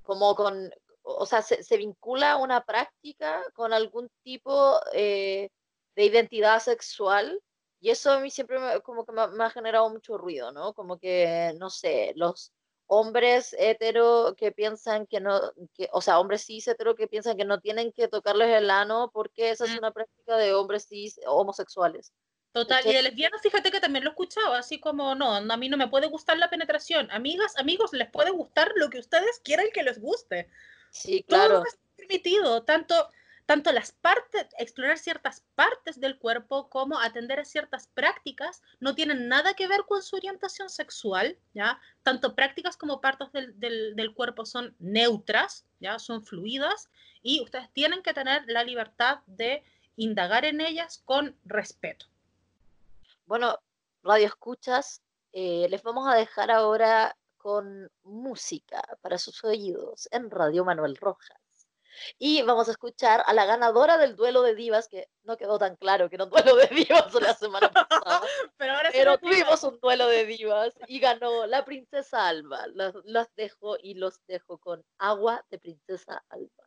como 0.04 0.36
con, 0.36 0.72
o 1.04 1.25
sea, 1.25 1.42
se, 1.42 1.77
vincula 1.77 2.38
una 2.38 2.63
práctica 2.63 3.44
con 3.54 3.74
algún 3.74 4.10
tipo 4.24 4.80
eh, 4.94 5.50
de 5.96 6.06
identidad 6.06 6.60
sexual 6.60 7.42
y 7.80 7.89
eso 7.89 8.12
a 8.12 8.20
mí 8.20 8.32
siempre 8.32 8.58
como 8.84 9.06
que 9.06 9.12
me, 9.12 9.44
ha 9.44 9.50
generado 9.50 9.89
mucho 9.89 10.18
ruido, 10.18 10.51
¿no? 10.51 10.74
Como 10.74 10.98
que, 10.98 11.54
no 11.58 11.70
sé, 11.70 12.13
los 12.16 12.51
hombres 12.88 13.56
hetero 13.60 14.34
que 14.38 14.51
piensan 14.51 15.06
que 15.08 15.20
no, 15.20 15.39
que, 15.74 15.89
o 15.92 16.01
sea, 16.01 16.20
hombres 16.20 16.46
cis 16.46 16.68
hetero 16.68 16.96
que 16.96 17.08
piensan 17.08 17.38
que 17.38 17.46
no 17.46 17.60
tienen 17.60 17.92
que 17.92 18.08
tocarles 18.08 18.50
el 18.50 18.70
ano 18.70 19.12
porque 19.13 19.51
esa 19.51 19.66
es 19.66 19.75
mm. 19.75 19.77
una 19.80 19.92
práctica 19.92 20.38
de 20.38 20.54
hombres 20.54 20.88
cis 20.88 21.20
homosexuales. 21.25 22.13
Total, 22.57 22.81
y 22.87 22.91
de 22.91 23.03
lesbianas, 23.03 23.39
fíjate 23.43 23.69
que 23.69 23.79
también 23.79 24.03
lo 24.03 24.09
he 24.09 24.13
escuchado, 24.13 24.55
así 24.55 24.79
como, 24.79 25.13
no, 25.13 25.35
a 25.35 25.57
mí 25.57 25.69
no 25.69 25.77
me 25.77 25.89
puede 25.89 26.07
gustar 26.07 26.39
la 26.39 26.49
penetración. 26.49 27.07
Amigas, 27.11 27.55
amigos, 27.57 27.93
les 27.93 28.09
puede 28.09 28.31
gustar 28.31 28.71
lo 28.77 28.89
que 28.89 28.97
ustedes 28.97 29.39
quieran 29.43 29.67
que 29.71 29.83
les 29.83 30.01
guste. 30.01 30.49
Sí, 30.89 31.21
claro. 31.21 31.59
Todo 31.59 31.65
es 31.65 31.77
permitido, 31.95 32.63
tanto, 32.63 33.11
tanto 33.45 33.71
las 33.71 33.91
partes, 33.91 34.47
explorar 34.57 34.97
ciertas 34.97 35.43
partes 35.53 35.99
del 35.99 36.17
cuerpo 36.17 36.67
como 36.67 36.99
atender 36.99 37.39
a 37.39 37.45
ciertas 37.45 37.89
prácticas 37.93 38.63
no 38.79 38.95
tienen 38.95 39.27
nada 39.27 39.53
que 39.53 39.67
ver 39.67 39.81
con 39.87 40.01
su 40.01 40.15
orientación 40.15 40.71
sexual, 40.71 41.37
¿ya? 41.53 41.79
Tanto 42.01 42.33
prácticas 42.33 42.75
como 42.75 43.01
partes 43.01 43.31
del, 43.33 43.59
del, 43.59 43.95
del 43.95 44.15
cuerpo 44.15 44.47
son 44.47 44.75
neutras, 44.79 45.67
¿ya? 45.79 45.99
Son 45.99 46.25
fluidas 46.25 46.89
y 47.21 47.39
ustedes 47.43 47.71
tienen 47.71 48.01
que 48.01 48.15
tener 48.15 48.45
la 48.47 48.63
libertad 48.63 49.19
de 49.27 49.63
indagar 49.95 50.43
en 50.43 50.59
ellas 50.59 51.03
con 51.05 51.37
respeto. 51.45 52.07
Bueno, 53.27 53.60
radio 54.03 54.25
escuchas, 54.25 55.01
eh, 55.34 55.67
les 55.69 55.84
vamos 55.84 56.07
a 56.07 56.15
dejar 56.15 56.50
ahora 56.50 57.13
con 57.36 57.91
música 58.03 58.81
para 59.01 59.17
sus 59.17 59.43
oídos 59.43 60.07
en 60.12 60.31
Radio 60.31 60.63
Manuel 60.63 60.96
Rojas. 60.96 61.38
Y 62.17 62.41
vamos 62.43 62.69
a 62.69 62.72
escuchar 62.72 63.24
a 63.25 63.34
la 63.34 63.43
ganadora 63.43 63.98
del 63.98 64.15
duelo 64.15 64.43
de 64.43 64.55
divas, 64.55 64.88
que 64.88 65.10
no 65.24 65.36
quedó 65.36 65.60
tan 65.60 65.75
claro 65.75 66.07
que 66.07 66.15
era 66.15 66.24
un 66.24 66.29
duelo 66.29 66.55
de 66.55 66.67
divas 66.67 67.13
la 67.15 67.34
semana 67.34 67.69
pasada, 67.69 68.22
pero, 68.57 68.74
ahora 68.74 68.91
pero 68.93 69.17
tuvimos 69.17 69.62
un 69.62 69.77
duelo 69.81 70.07
de 70.07 70.25
divas 70.25 70.74
y 70.88 71.00
ganó 71.01 71.46
la 71.48 71.65
princesa 71.65 72.29
Alba. 72.29 72.65
las 73.03 73.36
dejo 73.36 73.75
y 73.77 73.96
los 73.96 74.25
dejo 74.27 74.57
con 74.57 74.86
agua 75.00 75.43
de 75.50 75.60
princesa 75.60 76.24
Alba. 76.29 76.63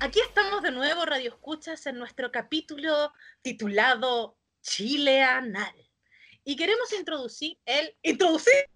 Aquí 0.00 0.20
estamos 0.20 0.62
de 0.62 0.70
nuevo, 0.70 1.04
Radio 1.04 1.28
Escuchas, 1.28 1.84
en 1.84 1.98
nuestro 1.98 2.32
capítulo 2.32 3.12
titulado 3.42 4.38
Chile 4.62 5.22
Anal. 5.22 5.74
Y 6.44 6.56
queremos 6.56 6.90
introducir 6.94 7.58
el. 7.66 7.94
¡Introducir! 8.02 8.70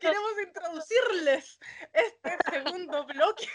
Queremos 0.00 0.32
introducirles 0.46 1.58
este 1.92 2.38
segundo 2.50 3.04
bloque 3.04 3.46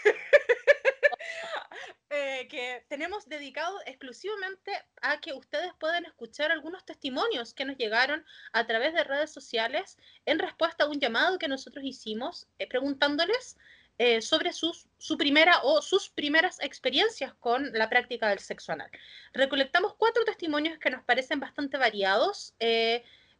eh, 2.10 2.46
que 2.48 2.84
tenemos 2.88 3.28
dedicado 3.28 3.78
exclusivamente 3.86 4.72
a 5.00 5.20
que 5.20 5.32
ustedes 5.32 5.72
puedan 5.78 6.04
escuchar 6.04 6.50
algunos 6.50 6.84
testimonios 6.84 7.54
que 7.54 7.64
nos 7.64 7.76
llegaron 7.76 8.24
a 8.52 8.66
través 8.66 8.94
de 8.94 9.04
redes 9.04 9.32
sociales 9.32 9.98
en 10.26 10.38
respuesta 10.38 10.84
a 10.84 10.88
un 10.88 11.00
llamado 11.00 11.38
que 11.38 11.48
nosotros 11.48 11.84
hicimos 11.84 12.46
eh, 12.58 12.66
preguntándoles 12.66 13.56
eh, 13.98 14.22
sobre 14.22 14.52
sus, 14.52 14.86
su 14.98 15.16
primera 15.16 15.60
o 15.62 15.82
sus 15.82 16.08
primeras 16.08 16.58
experiencias 16.60 17.34
con 17.34 17.72
la 17.72 17.88
práctica 17.88 18.28
del 18.28 18.38
sexo 18.38 18.72
anal. 18.72 18.90
Recolectamos 19.32 19.94
cuatro 19.94 20.24
testimonios 20.24 20.78
que 20.78 20.90
nos 20.90 21.04
parecen 21.04 21.40
bastante 21.40 21.76
variados 21.76 22.54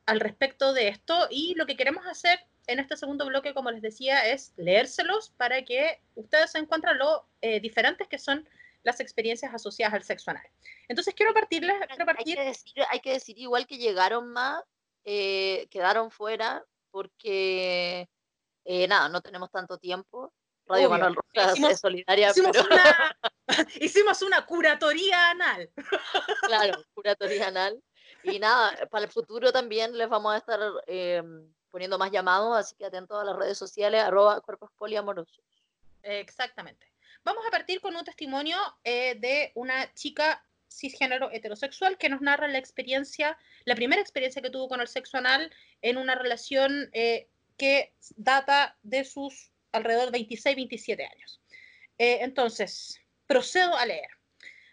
al 0.04 0.20
respecto 0.20 0.72
de 0.72 0.88
esto 0.88 1.28
y 1.30 1.54
lo 1.54 1.64
que 1.64 1.76
queremos 1.76 2.06
hacer 2.06 2.38
en 2.72 2.80
este 2.80 2.96
segundo 2.96 3.26
bloque, 3.26 3.54
como 3.54 3.70
les 3.70 3.82
decía, 3.82 4.26
es 4.26 4.52
leérselos 4.56 5.30
para 5.36 5.62
que 5.64 6.00
ustedes 6.14 6.52
se 6.52 6.58
encuentren 6.58 6.98
lo 6.98 7.26
diferentes 7.60 8.08
que 8.08 8.18
son 8.18 8.48
las 8.82 9.00
experiencias 9.00 9.54
asociadas 9.54 9.94
al 9.94 10.02
sexo 10.02 10.30
anal. 10.30 10.46
Entonces 10.88 11.14
quiero 11.14 11.32
partirles... 11.32 11.76
Quiero 11.88 12.06
partir... 12.06 12.38
hay, 12.90 13.00
que 13.00 13.12
decir, 13.12 13.38
igual 13.38 13.66
que 13.66 13.78
llegaron 13.78 14.32
más, 14.32 14.62
eh, 15.04 15.68
quedaron 15.70 16.10
fuera 16.10 16.64
porque, 16.90 18.08
eh, 18.64 18.88
nada, 18.88 19.08
no 19.08 19.20
tenemos 19.20 19.50
tanto 19.50 19.78
tiempo. 19.78 20.32
Radio 20.66 20.90
Manuel 20.90 21.16
Rojas 21.16 21.58
es 21.58 21.80
solidaria. 21.80 22.30
Hicimos, 22.30 22.56
una, 22.56 23.16
hicimos 23.80 24.22
una 24.22 24.44
curatoría 24.46 25.30
anal. 25.30 25.70
claro, 26.42 26.84
curatoría 26.94 27.48
anal. 27.48 27.82
Y 28.24 28.38
nada, 28.38 28.86
para 28.90 29.06
el 29.06 29.10
futuro 29.10 29.52
también 29.52 29.96
les 29.96 30.08
vamos 30.08 30.34
a 30.34 30.38
estar 30.38 30.60
em, 30.86 31.52
poniendo 31.72 31.98
más 31.98 32.12
llamados, 32.12 32.56
así 32.56 32.76
que 32.76 32.84
atentos 32.84 33.20
a 33.20 33.24
las 33.24 33.34
redes 33.34 33.58
sociales, 33.58 34.02
arroba 34.02 34.40
cuerpos 34.42 34.70
poliamorosos. 34.76 35.42
Exactamente. 36.02 36.86
Vamos 37.24 37.44
a 37.46 37.50
partir 37.50 37.80
con 37.80 37.96
un 37.96 38.04
testimonio 38.04 38.56
eh, 38.84 39.16
de 39.18 39.52
una 39.54 39.92
chica 39.94 40.44
cisgénero 40.68 41.30
heterosexual 41.32 41.98
que 41.98 42.08
nos 42.08 42.20
narra 42.20 42.48
la 42.48 42.58
experiencia, 42.58 43.36
la 43.64 43.74
primera 43.74 44.00
experiencia 44.00 44.42
que 44.42 44.50
tuvo 44.50 44.68
con 44.68 44.80
el 44.80 44.88
sexo 44.88 45.18
anal 45.18 45.52
en 45.82 45.96
una 45.96 46.14
relación 46.14 46.90
eh, 46.92 47.28
que 47.56 47.94
data 48.16 48.76
de 48.82 49.04
sus 49.04 49.50
alrededor 49.72 50.06
de 50.06 50.12
26, 50.12 50.56
27 50.56 51.04
años. 51.04 51.40
Eh, 51.98 52.18
entonces, 52.20 53.00
procedo 53.26 53.76
a 53.76 53.86
leer. 53.86 54.08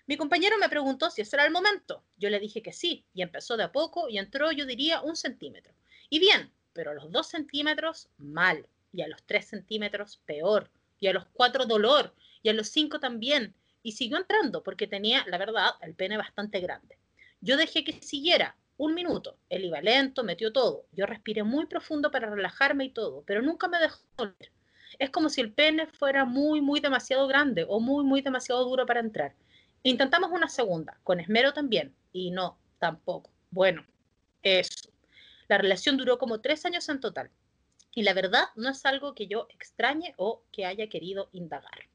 Mi 0.07 0.17
compañero 0.17 0.57
me 0.57 0.69
preguntó 0.69 1.11
si 1.11 1.21
ese 1.21 1.35
era 1.35 1.45
el 1.45 1.51
momento. 1.51 2.03
Yo 2.17 2.29
le 2.29 2.39
dije 2.39 2.63
que 2.63 2.73
sí, 2.73 3.05
y 3.13 3.21
empezó 3.21 3.57
de 3.57 3.63
a 3.63 3.71
poco 3.71 4.09
y 4.09 4.17
entró, 4.17 4.51
yo 4.51 4.65
diría, 4.65 5.01
un 5.01 5.15
centímetro. 5.15 5.73
Y 6.09 6.19
bien, 6.19 6.51
pero 6.73 6.91
a 6.91 6.93
los 6.93 7.11
dos 7.11 7.27
centímetros, 7.27 8.09
mal, 8.17 8.67
y 8.91 9.01
a 9.01 9.07
los 9.07 9.23
tres 9.23 9.47
centímetros, 9.47 10.21
peor, 10.25 10.69
y 10.99 11.07
a 11.07 11.13
los 11.13 11.25
cuatro, 11.33 11.65
dolor, 11.65 12.13
y 12.41 12.49
a 12.49 12.53
los 12.53 12.69
cinco 12.69 12.99
también. 12.99 13.53
Y 13.83 13.93
siguió 13.93 14.17
entrando 14.17 14.63
porque 14.63 14.87
tenía, 14.87 15.25
la 15.27 15.37
verdad, 15.37 15.71
el 15.81 15.95
pene 15.95 16.17
bastante 16.17 16.59
grande. 16.59 16.97
Yo 17.41 17.55
dejé 17.55 17.83
que 17.83 18.01
siguiera 18.01 18.57
un 18.77 18.93
minuto. 18.93 19.37
Él 19.49 19.65
iba 19.65 19.81
lento, 19.81 20.23
metió 20.23 20.51
todo. 20.51 20.85
Yo 20.93 21.05
respiré 21.05 21.43
muy 21.43 21.65
profundo 21.65 22.11
para 22.11 22.29
relajarme 22.29 22.85
y 22.85 22.89
todo, 22.89 23.23
pero 23.25 23.41
nunca 23.41 23.67
me 23.67 23.79
dejó 23.79 23.99
doler. 24.17 24.51
Es 24.97 25.09
como 25.11 25.29
si 25.29 25.41
el 25.41 25.53
pene 25.53 25.85
fuera 25.87 26.25
muy, 26.25 26.61
muy 26.61 26.79
demasiado 26.79 27.27
grande 27.27 27.65
o 27.67 27.79
muy, 27.79 28.03
muy 28.03 28.21
demasiado 28.21 28.65
duro 28.65 28.85
para 28.85 29.01
entrar. 29.01 29.35
Intentamos 29.83 30.31
una 30.31 30.49
segunda, 30.49 30.99
con 31.03 31.19
esmero 31.19 31.53
también, 31.53 31.93
y 32.11 32.31
no, 32.31 32.57
tampoco. 32.79 33.31
Bueno, 33.51 33.85
eso. 34.41 34.89
La 35.49 35.57
relación 35.57 35.97
duró 35.97 36.17
como 36.17 36.39
tres 36.39 36.65
años 36.65 36.87
en 36.87 37.01
total. 37.01 37.29
Y 37.93 38.03
la 38.03 38.13
verdad 38.13 38.45
no 38.55 38.69
es 38.69 38.85
algo 38.85 39.13
que 39.13 39.27
yo 39.27 39.47
extrañe 39.49 40.13
o 40.15 40.43
que 40.53 40.65
haya 40.65 40.87
querido 40.87 41.27
indagar. 41.33 41.89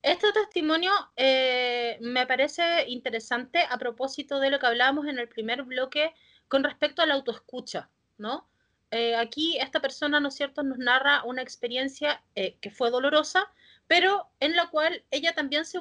Este 0.00 0.32
testimonio 0.32 0.92
eh, 1.16 1.98
me 2.00 2.26
parece 2.26 2.88
interesante 2.88 3.64
a 3.68 3.78
propósito 3.78 4.38
de 4.38 4.50
lo 4.50 4.58
que 4.58 4.66
hablábamos 4.66 5.06
en 5.06 5.18
el 5.18 5.28
primer 5.28 5.62
bloque 5.64 6.14
con 6.46 6.62
respecto 6.62 7.02
a 7.02 7.06
la 7.06 7.14
autoescucha, 7.14 7.88
¿no? 8.18 8.46
Eh, 8.90 9.16
aquí 9.16 9.58
esta 9.58 9.80
persona, 9.80 10.20
¿no 10.20 10.28
es 10.28 10.34
cierto?, 10.34 10.62
nos 10.62 10.78
narra 10.78 11.24
una 11.24 11.42
experiencia 11.42 12.22
eh, 12.36 12.56
que 12.60 12.70
fue 12.70 12.90
dolorosa, 12.90 13.50
pero 13.86 14.30
en 14.40 14.56
la 14.56 14.68
cual 14.70 15.04
ella 15.10 15.34
también 15.34 15.64
se, 15.64 15.78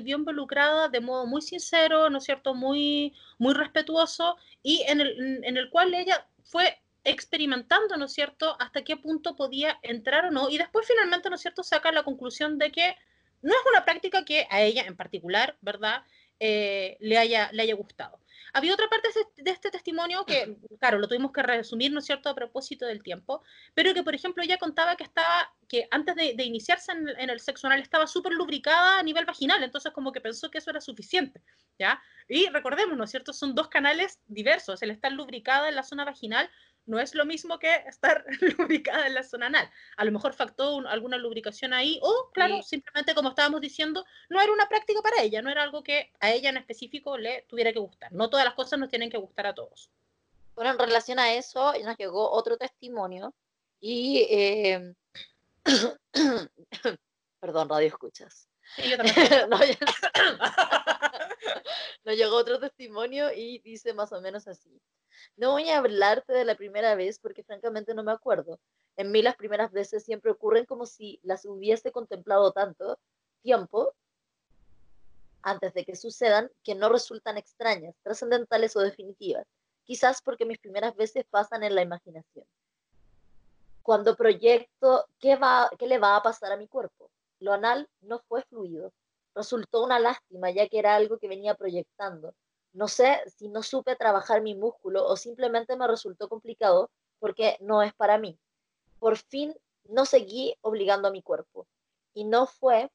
vio 0.00 0.16
involucrada 0.16 0.88
de 0.88 1.00
modo 1.00 1.26
muy 1.26 1.42
sincero, 1.42 2.10
¿no 2.10 2.20
cierto?, 2.20 2.54
muy, 2.54 3.14
muy 3.38 3.54
respetuoso 3.54 4.36
y 4.62 4.82
en 4.88 5.00
el, 5.00 5.44
en 5.44 5.56
el 5.56 5.70
cual 5.70 5.94
ella 5.94 6.26
fue 6.44 6.80
experimentando, 7.04 7.96
¿no 7.96 8.08
cierto?, 8.08 8.56
hasta 8.58 8.82
qué 8.82 8.96
punto 8.96 9.36
podía 9.36 9.78
entrar 9.82 10.26
o 10.26 10.30
no, 10.30 10.48
y 10.48 10.58
después 10.58 10.86
finalmente, 10.86 11.30
¿no 11.30 11.38
cierto?, 11.38 11.62
saca 11.62 11.92
la 11.92 12.02
conclusión 12.02 12.58
de 12.58 12.72
que 12.72 12.96
no 13.42 13.52
es 13.52 13.60
una 13.70 13.84
práctica 13.84 14.24
que 14.24 14.46
a 14.50 14.62
ella 14.62 14.82
en 14.86 14.96
particular, 14.96 15.56
¿verdad?, 15.60 16.02
eh, 16.40 16.96
le, 17.00 17.18
haya, 17.18 17.50
le 17.52 17.62
haya 17.62 17.74
gustado. 17.74 18.20
Había 18.52 18.72
otra 18.72 18.88
parte 18.88 19.08
de 19.36 19.50
este 19.50 19.70
testimonio 19.70 20.24
que, 20.24 20.56
claro, 20.80 20.98
lo 20.98 21.08
tuvimos 21.08 21.32
que 21.32 21.42
resumir, 21.42 21.92
¿no 21.92 21.98
es 21.98 22.06
cierto?, 22.06 22.28
a 22.30 22.34
propósito 22.34 22.86
del 22.86 23.02
tiempo, 23.02 23.42
pero 23.74 23.92
que, 23.92 24.02
por 24.02 24.14
ejemplo, 24.14 24.42
ella 24.42 24.56
contaba 24.56 24.96
que 24.96 25.04
estaba, 25.04 25.52
que 25.68 25.88
antes 25.90 26.14
de, 26.14 26.34
iniciarse 26.42 26.92
en, 26.92 27.08
en, 27.08 27.30
el 27.30 27.40
sexo 27.40 27.66
anal 27.66 27.80
estaba 27.80 28.06
súper 28.06 28.32
lubricada 28.32 28.98
a 28.98 29.02
nivel 29.02 29.26
vaginal, 29.26 29.62
entonces 29.62 29.92
como 29.92 30.12
que 30.12 30.20
pensó 30.20 30.50
que 30.50 30.58
eso 30.58 30.70
era 30.70 30.80
suficiente, 30.80 31.42
¿ya? 31.78 32.00
Y 32.28 32.48
recordemos, 32.48 32.96
¿no 32.96 33.04
es 33.04 33.10
cierto?, 33.10 33.32
son 33.32 33.54
dos 33.54 33.68
canales 33.68 34.20
diversos, 34.26 34.82
el 34.82 34.90
estar 34.90 35.12
lubricada 35.12 35.68
en 35.68 35.74
la 35.74 35.82
zona 35.82 36.04
vaginal 36.04 36.50
no 36.86 36.98
es 37.00 37.14
lo 37.14 37.24
mismo 37.26 37.58
que 37.58 37.74
estar 37.86 38.24
lubricada 38.58 39.06
en 39.06 39.14
la 39.14 39.22
zona 39.22 39.46
anal. 39.46 39.70
A 39.96 40.04
lo 40.04 40.12
mejor 40.12 40.32
faltó 40.32 40.86
alguna 40.86 41.18
lubricación 41.18 41.72
ahí 41.72 41.98
o, 42.02 42.30
claro, 42.32 42.62
simplemente 42.62 43.14
como 43.14 43.30
estábamos 43.30 43.60
diciendo, 43.60 44.04
no 44.28 44.40
era 44.40 44.52
una 44.52 44.68
práctica 44.68 45.02
para 45.02 45.22
ella, 45.22 45.42
no 45.42 45.50
era 45.50 45.62
algo 45.62 45.82
que 45.82 46.12
a 46.20 46.30
ella 46.30 46.50
en 46.50 46.56
específico 46.56 47.18
le 47.18 47.42
tuviera 47.48 47.72
que 47.72 47.78
gustar. 47.78 48.12
No 48.12 48.30
todas 48.30 48.44
las 48.44 48.54
cosas 48.54 48.78
nos 48.78 48.88
tienen 48.88 49.10
que 49.10 49.18
gustar 49.18 49.46
a 49.46 49.54
todos. 49.54 49.90
Bueno, 50.54 50.70
en 50.70 50.78
relación 50.78 51.18
a 51.18 51.34
eso, 51.34 51.74
nos 51.84 51.96
llegó 51.96 52.30
otro 52.30 52.56
testimonio 52.56 53.34
y... 53.80 54.26
Eh, 54.30 54.94
perdón, 57.40 57.68
radio 57.68 57.88
escuchas. 57.88 58.48
yo 58.78 58.96
también. 58.96 59.16
nos 62.04 62.16
llegó 62.16 62.36
otro 62.36 62.58
testimonio 62.58 63.32
y 63.32 63.58
dice 63.60 63.94
más 63.94 64.12
o 64.12 64.20
menos 64.20 64.48
así. 64.48 64.80
No 65.36 65.52
voy 65.52 65.68
a 65.70 65.78
hablarte 65.78 66.32
de 66.32 66.44
la 66.44 66.56
primera 66.56 66.94
vez 66.94 67.18
porque 67.18 67.42
francamente 67.42 67.94
no 67.94 68.02
me 68.02 68.12
acuerdo. 68.12 68.58
En 68.96 69.10
mí 69.10 69.22
las 69.22 69.36
primeras 69.36 69.72
veces 69.72 70.04
siempre 70.04 70.30
ocurren 70.30 70.64
como 70.64 70.86
si 70.86 71.20
las 71.22 71.44
hubiese 71.44 71.92
contemplado 71.92 72.52
tanto 72.52 72.98
tiempo 73.42 73.94
antes 75.42 75.74
de 75.74 75.84
que 75.84 75.94
sucedan 75.94 76.50
que 76.64 76.74
no 76.74 76.88
resultan 76.88 77.38
extrañas, 77.38 77.94
trascendentales 78.02 78.74
o 78.76 78.80
definitivas. 78.80 79.46
Quizás 79.84 80.20
porque 80.20 80.44
mis 80.44 80.58
primeras 80.58 80.96
veces 80.96 81.24
pasan 81.30 81.62
en 81.62 81.74
la 81.74 81.82
imaginación. 81.82 82.44
Cuando 83.82 84.16
proyecto 84.16 85.06
qué, 85.20 85.36
va, 85.36 85.70
qué 85.78 85.86
le 85.86 85.98
va 85.98 86.16
a 86.16 86.22
pasar 86.22 86.50
a 86.50 86.56
mi 86.56 86.66
cuerpo, 86.66 87.10
lo 87.38 87.52
anal 87.52 87.88
no 88.00 88.18
fue 88.28 88.42
fluido. 88.42 88.92
Resultó 89.36 89.84
una 89.84 90.00
lástima 90.00 90.50
ya 90.50 90.68
que 90.68 90.80
era 90.80 90.96
algo 90.96 91.18
que 91.18 91.28
venía 91.28 91.54
proyectando 91.54 92.34
no 92.76 92.88
sé 92.88 93.22
si 93.38 93.48
no 93.48 93.62
supe 93.62 93.96
trabajar 93.96 94.42
mi 94.42 94.54
músculo 94.54 95.06
o 95.06 95.16
simplemente 95.16 95.76
me 95.76 95.88
resultó 95.88 96.28
complicado 96.28 96.90
porque 97.18 97.56
no 97.60 97.82
es 97.82 97.94
para 97.94 98.18
mí. 98.18 98.38
Por 98.98 99.16
fin 99.16 99.56
no 99.84 100.04
seguí 100.04 100.54
obligando 100.60 101.08
a 101.08 101.10
mi 101.10 101.22
cuerpo. 101.22 101.66
Y 102.12 102.24
no 102.24 102.46
fue 102.46 102.90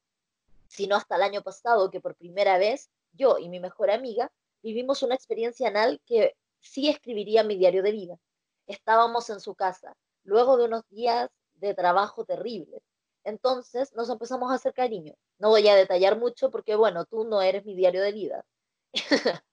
sino 0.68 0.96
hasta 0.96 1.16
el 1.16 1.24
año 1.24 1.42
pasado 1.42 1.90
que 1.90 2.00
por 2.00 2.14
primera 2.14 2.60
vez 2.60 2.92
yo 3.14 3.40
y 3.40 3.50
mi 3.50 3.60
mejor 3.60 3.90
amiga 3.90 4.32
vivimos 4.62 5.02
una 5.02 5.16
experiencia 5.16 5.70
anal 5.70 6.00
que 6.06 6.36
sí 6.60 6.88
escribiría 6.88 7.44
mi 7.44 7.58
diario 7.58 7.82
de 7.82 7.92
vida. 7.92 8.20
Estábamos 8.68 9.32
en 9.32 9.40
su 9.40 9.56
casa, 9.56 9.98
luego 10.24 10.58
de 10.58 10.66
unos 10.66 10.88
días 10.90 11.32
de 11.56 11.74
trabajo 11.74 12.24
terribles. 12.24 12.84
Entonces 13.24 13.94
nos 13.94 14.10
empezamos 14.10 14.52
a 14.52 14.56
hacer 14.56 14.74
cariño. 14.74 15.14
No 15.40 15.50
voy 15.50 15.68
a 15.68 15.76
detallar 15.76 16.18
mucho 16.18 16.50
porque, 16.52 16.76
bueno, 16.76 17.06
tú 17.06 17.24
no 17.26 17.42
eres 17.42 17.66
mi 17.66 17.76
diario 17.76 18.02
de 18.02 18.12
vida. 18.12 18.46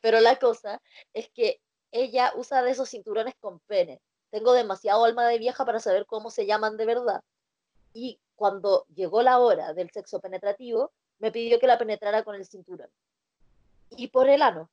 Pero 0.00 0.20
la 0.20 0.38
cosa 0.38 0.80
es 1.12 1.30
que 1.30 1.60
ella 1.90 2.32
usa 2.36 2.62
de 2.62 2.70
esos 2.70 2.90
cinturones 2.90 3.34
con 3.40 3.60
pene. 3.60 4.00
Tengo 4.30 4.54
demasiado 4.54 5.04
alma 5.04 5.26
de 5.28 5.38
vieja 5.38 5.64
para 5.64 5.80
saber 5.80 6.06
cómo 6.06 6.30
se 6.30 6.46
llaman 6.46 6.76
de 6.76 6.86
verdad. 6.86 7.22
Y 7.92 8.18
cuando 8.34 8.86
llegó 8.94 9.22
la 9.22 9.38
hora 9.38 9.74
del 9.74 9.90
sexo 9.90 10.20
penetrativo, 10.20 10.92
me 11.18 11.30
pidió 11.30 11.60
que 11.60 11.66
la 11.66 11.78
penetrara 11.78 12.24
con 12.24 12.34
el 12.34 12.46
cinturón. 12.46 12.90
Y 13.90 14.08
por 14.08 14.28
el 14.28 14.42
ano. 14.42 14.70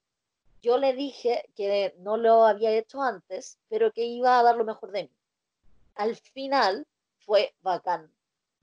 Yo 0.61 0.77
le 0.77 0.93
dije 0.93 1.45
que 1.55 1.95
no 1.99 2.17
lo 2.17 2.45
había 2.45 2.71
hecho 2.71 3.01
antes, 3.01 3.57
pero 3.69 3.91
que 3.93 4.03
iba 4.03 4.39
a 4.39 4.43
dar 4.43 4.57
lo 4.57 4.65
mejor 4.65 4.91
de 4.91 5.03
mí. 5.03 5.11
Al 5.95 6.15
final 6.15 6.85
fue 7.19 7.53
bacán. 7.61 8.11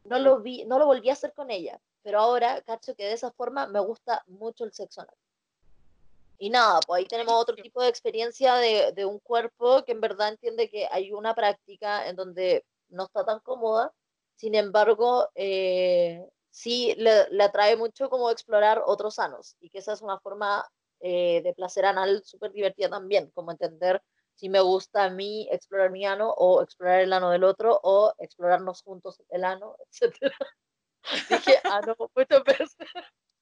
No 0.09 0.19
lo, 0.19 0.41
vi, 0.41 0.65
no 0.65 0.79
lo 0.79 0.87
volví 0.87 1.11
a 1.11 1.15
hacer 1.15 1.33
con 1.33 1.51
ella, 1.51 1.81
pero 2.03 2.21
ahora 2.21 2.61
cacho 2.63 2.95
que 2.95 3.05
de 3.05 3.13
esa 3.13 3.31
forma 3.33 3.67
me 3.67 3.81
gusta 3.81 4.23
mucho 4.27 4.65
el 4.65 4.73
sexo 4.73 5.01
anal. 5.01 5.17
Y 6.39 6.51
nada, 6.51 6.81
pues 6.87 6.99
ahí 6.99 7.07
tenemos 7.07 7.35
otro 7.35 7.57
tipo 7.57 7.83
de 7.83 7.89
experiencia 7.89 8.55
de, 8.57 8.93
de, 8.93 9.05
un 9.07 9.19
cuerpo 9.19 9.85
que 9.85 9.93
en 9.93 10.01
verdad 10.01 10.29
entiende 10.29 10.69
que 10.69 10.87
hay 10.91 11.13
una 11.13 11.35
práctica 11.35 12.09
en 12.09 12.17
donde 12.17 12.65
no 12.89 13.05
está 13.05 13.25
tan 13.25 13.41
cómoda, 13.41 13.93
sin 14.37 14.55
embargo, 14.55 15.29
eh, 15.35 16.29
sí 16.51 16.95
le, 16.99 17.29
le, 17.31 17.45
atrae 17.45 17.77
mucho 17.77 18.11
como 18.11 18.31
explorar 18.31 18.83
otros 18.85 19.15
sanos 19.15 19.57
y 19.61 19.71
que 19.71 19.79
esa 19.79 19.95
es 19.95 20.03
una 20.03 20.21
forma 20.21 20.67
eh, 21.01 21.43
de 21.43 21.55
placer 21.55 21.85
anal 21.87 22.23
súper 22.25 22.53
divertida 22.53 22.89
también, 22.89 23.31
como 23.35 23.51
entender 23.51 24.03
si 24.37 24.49
me 24.49 24.61
gusta 24.61 25.05
a 25.05 25.11
mí 25.11 25.49
explorar 25.51 25.91
mi 25.91 26.07
ano 26.07 26.31
o 26.31 26.63
explorar 26.63 27.01
el 27.01 27.13
ano 27.13 27.31
del 27.31 27.45
otro 27.45 27.81
o 27.83 28.15
explorarnos 28.19 28.83
juntos 28.83 29.23
el 29.31 29.45
ano, 29.45 29.77
etc. 29.91 30.33
Dije 31.29 31.61
ano 31.65 31.97
muchas 32.15 32.45
veces. 32.45 32.77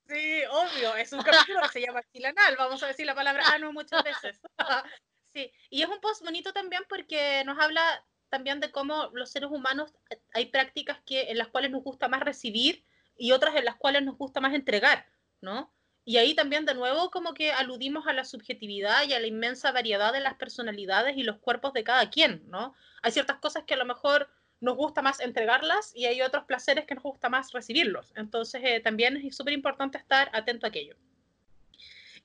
Sí, 0.06 0.42
obvio, 0.50 0.96
es 0.96 1.12
un 1.12 1.22
capítulo 1.22 1.60
que 1.62 1.68
se 1.68 1.80
llama 1.80 2.02
Chilanal, 2.12 2.56
vamos 2.56 2.82
a 2.82 2.88
decir 2.88 3.06
la 3.06 3.14
palabra 3.14 3.42
ano 3.52 3.72
muchas 3.72 4.02
veces. 4.04 4.40
sí, 5.32 5.52
y 5.70 5.82
es 5.82 5.88
un 5.88 6.00
post 6.00 6.22
bonito 6.22 6.52
también 6.52 6.84
porque 6.88 7.42
nos 7.44 7.58
habla 7.58 8.04
también 8.28 8.60
de 8.60 8.70
cómo 8.70 9.10
los 9.14 9.30
seres 9.30 9.50
humanos 9.50 9.94
eh, 10.10 10.20
hay 10.32 10.46
prácticas 10.46 11.00
que, 11.06 11.30
en 11.30 11.38
las 11.38 11.48
cuales 11.48 11.70
nos 11.70 11.82
gusta 11.82 12.08
más 12.08 12.20
recibir 12.20 12.84
y 13.16 13.32
otras 13.32 13.56
en 13.56 13.64
las 13.64 13.76
cuales 13.76 14.02
nos 14.02 14.18
gusta 14.18 14.40
más 14.40 14.54
entregar, 14.54 15.06
¿no? 15.40 15.72
Y 16.04 16.18
ahí 16.18 16.34
también 16.34 16.66
de 16.66 16.74
nuevo 16.74 17.10
como 17.10 17.32
que 17.32 17.52
aludimos 17.52 18.06
a 18.06 18.12
la 18.12 18.24
subjetividad 18.24 19.08
y 19.08 19.14
a 19.14 19.20
la 19.20 19.26
inmensa 19.26 19.72
variedad 19.72 20.12
de 20.12 20.20
las 20.20 20.34
personalidades 20.34 21.16
y 21.16 21.22
los 21.22 21.38
cuerpos 21.38 21.72
de 21.72 21.84
cada 21.84 22.10
quien, 22.10 22.42
¿no? 22.48 22.74
Hay 23.02 23.12
ciertas 23.12 23.38
cosas 23.38 23.64
que 23.64 23.74
a 23.74 23.78
lo 23.78 23.86
mejor 23.86 24.28
nos 24.60 24.76
gusta 24.76 25.02
más 25.02 25.20
entregarlas 25.20 25.92
y 25.94 26.06
hay 26.06 26.22
otros 26.22 26.44
placeres 26.44 26.86
que 26.86 26.94
nos 26.94 27.04
gusta 27.04 27.28
más 27.28 27.52
recibirlos. 27.52 28.12
Entonces 28.16 28.62
eh, 28.64 28.80
también 28.80 29.16
es 29.16 29.36
súper 29.36 29.54
importante 29.54 29.98
estar 29.98 30.30
atento 30.32 30.66
a 30.66 30.70
aquello. 30.70 30.96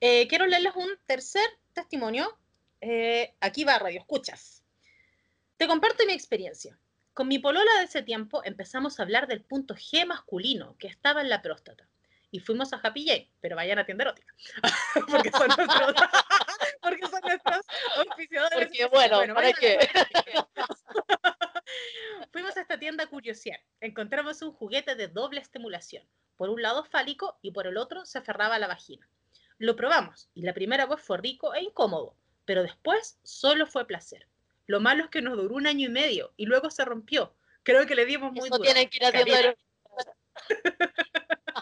Eh, 0.02 0.28
quiero 0.28 0.46
leerles 0.46 0.76
un 0.76 0.90
tercer 1.06 1.46
testimonio. 1.74 2.38
Eh, 2.82 3.34
aquí 3.42 3.64
va, 3.64 3.80
Radio 3.80 4.00
Escuchas. 4.00 4.64
Te 5.58 5.68
comparto 5.68 6.06
mi 6.06 6.14
experiencia. 6.14 6.78
Con 7.14 7.28
mi 7.28 7.40
polola 7.40 7.72
de 7.80 7.84
ese 7.84 8.02
tiempo 8.02 8.42
empezamos 8.46 9.00
a 9.00 9.04
hablar 9.04 9.28
del 9.28 9.42
punto 9.42 9.76
G 9.76 10.06
masculino 10.06 10.78
que 10.78 10.88
estaba 10.88 11.20
en 11.20 11.30
la 11.30 11.42
próstata. 11.42 11.90
Y 12.32 12.40
fuimos 12.40 12.72
a 12.74 12.78
Happy 12.78 13.08
J, 13.08 13.24
pero 13.42 13.56
vayan 13.56 13.80
a 13.80 13.86
tienda 13.86 14.04
erótica. 14.04 14.34
porque 15.10 15.32
son 15.32 15.48
nuestros, 15.48 15.96
porque 16.82 17.08
son 17.08 17.22
nuestros 17.22 17.66
oficiadores. 18.12 18.68
Porque 18.68 18.86
bueno, 18.86 19.18
bueno 19.18 19.34
¿para 19.34 19.52
qué? 19.54 19.80
Fuimos 22.32 22.56
a 22.58 22.62
esta 22.62 22.78
tienda 22.78 23.06
a 23.06 23.08
curiosear. 23.08 23.60
Encontramos 23.82 24.42
un 24.42 24.52
juguete 24.52 24.96
de 24.96 25.08
doble 25.08 25.42
estimulación. 25.42 26.04
Por 26.36 26.50
un 26.50 26.62
lado 26.62 26.86
fálico 26.86 27.38
y 27.42 27.52
por 27.52 27.68
el 27.68 27.78
otro 27.78 28.06
se 28.06 28.20
aferraba 28.20 28.56
a 28.56 28.60
la 28.60 28.68
vagina. 28.68 29.10
Lo 29.58 29.76
probamos 29.76 30.30
y 30.34 30.44
la 30.44 30.54
primera 30.54 30.86
vez 30.86 31.02
fue 31.02 31.18
rico 31.18 31.54
e 31.54 31.62
incómodo, 31.62 32.16
pero 32.46 32.64
después 32.64 33.20
solo 33.24 33.66
fue 33.66 33.88
placer. 33.88 34.28
Lo 34.68 34.80
malo 34.80 35.06
es 35.06 35.10
que 35.10 35.22
nos 35.22 35.36
duró 35.36 35.56
un 35.56 35.68
año 35.68 35.88
y 35.88 35.92
medio 35.92 36.32
y 36.38 36.46
luego 36.46 36.70
se 36.70 36.86
rompió. 36.86 37.34
Creo 37.64 37.86
que 37.86 37.96
le 37.96 38.06
dimos 38.06 38.32
muy 38.32 38.48
Eso 38.48 38.60
tienen 38.60 38.90
que 38.90 38.98
ir 38.98 39.06
a 39.06 39.12
tienda 39.12 39.56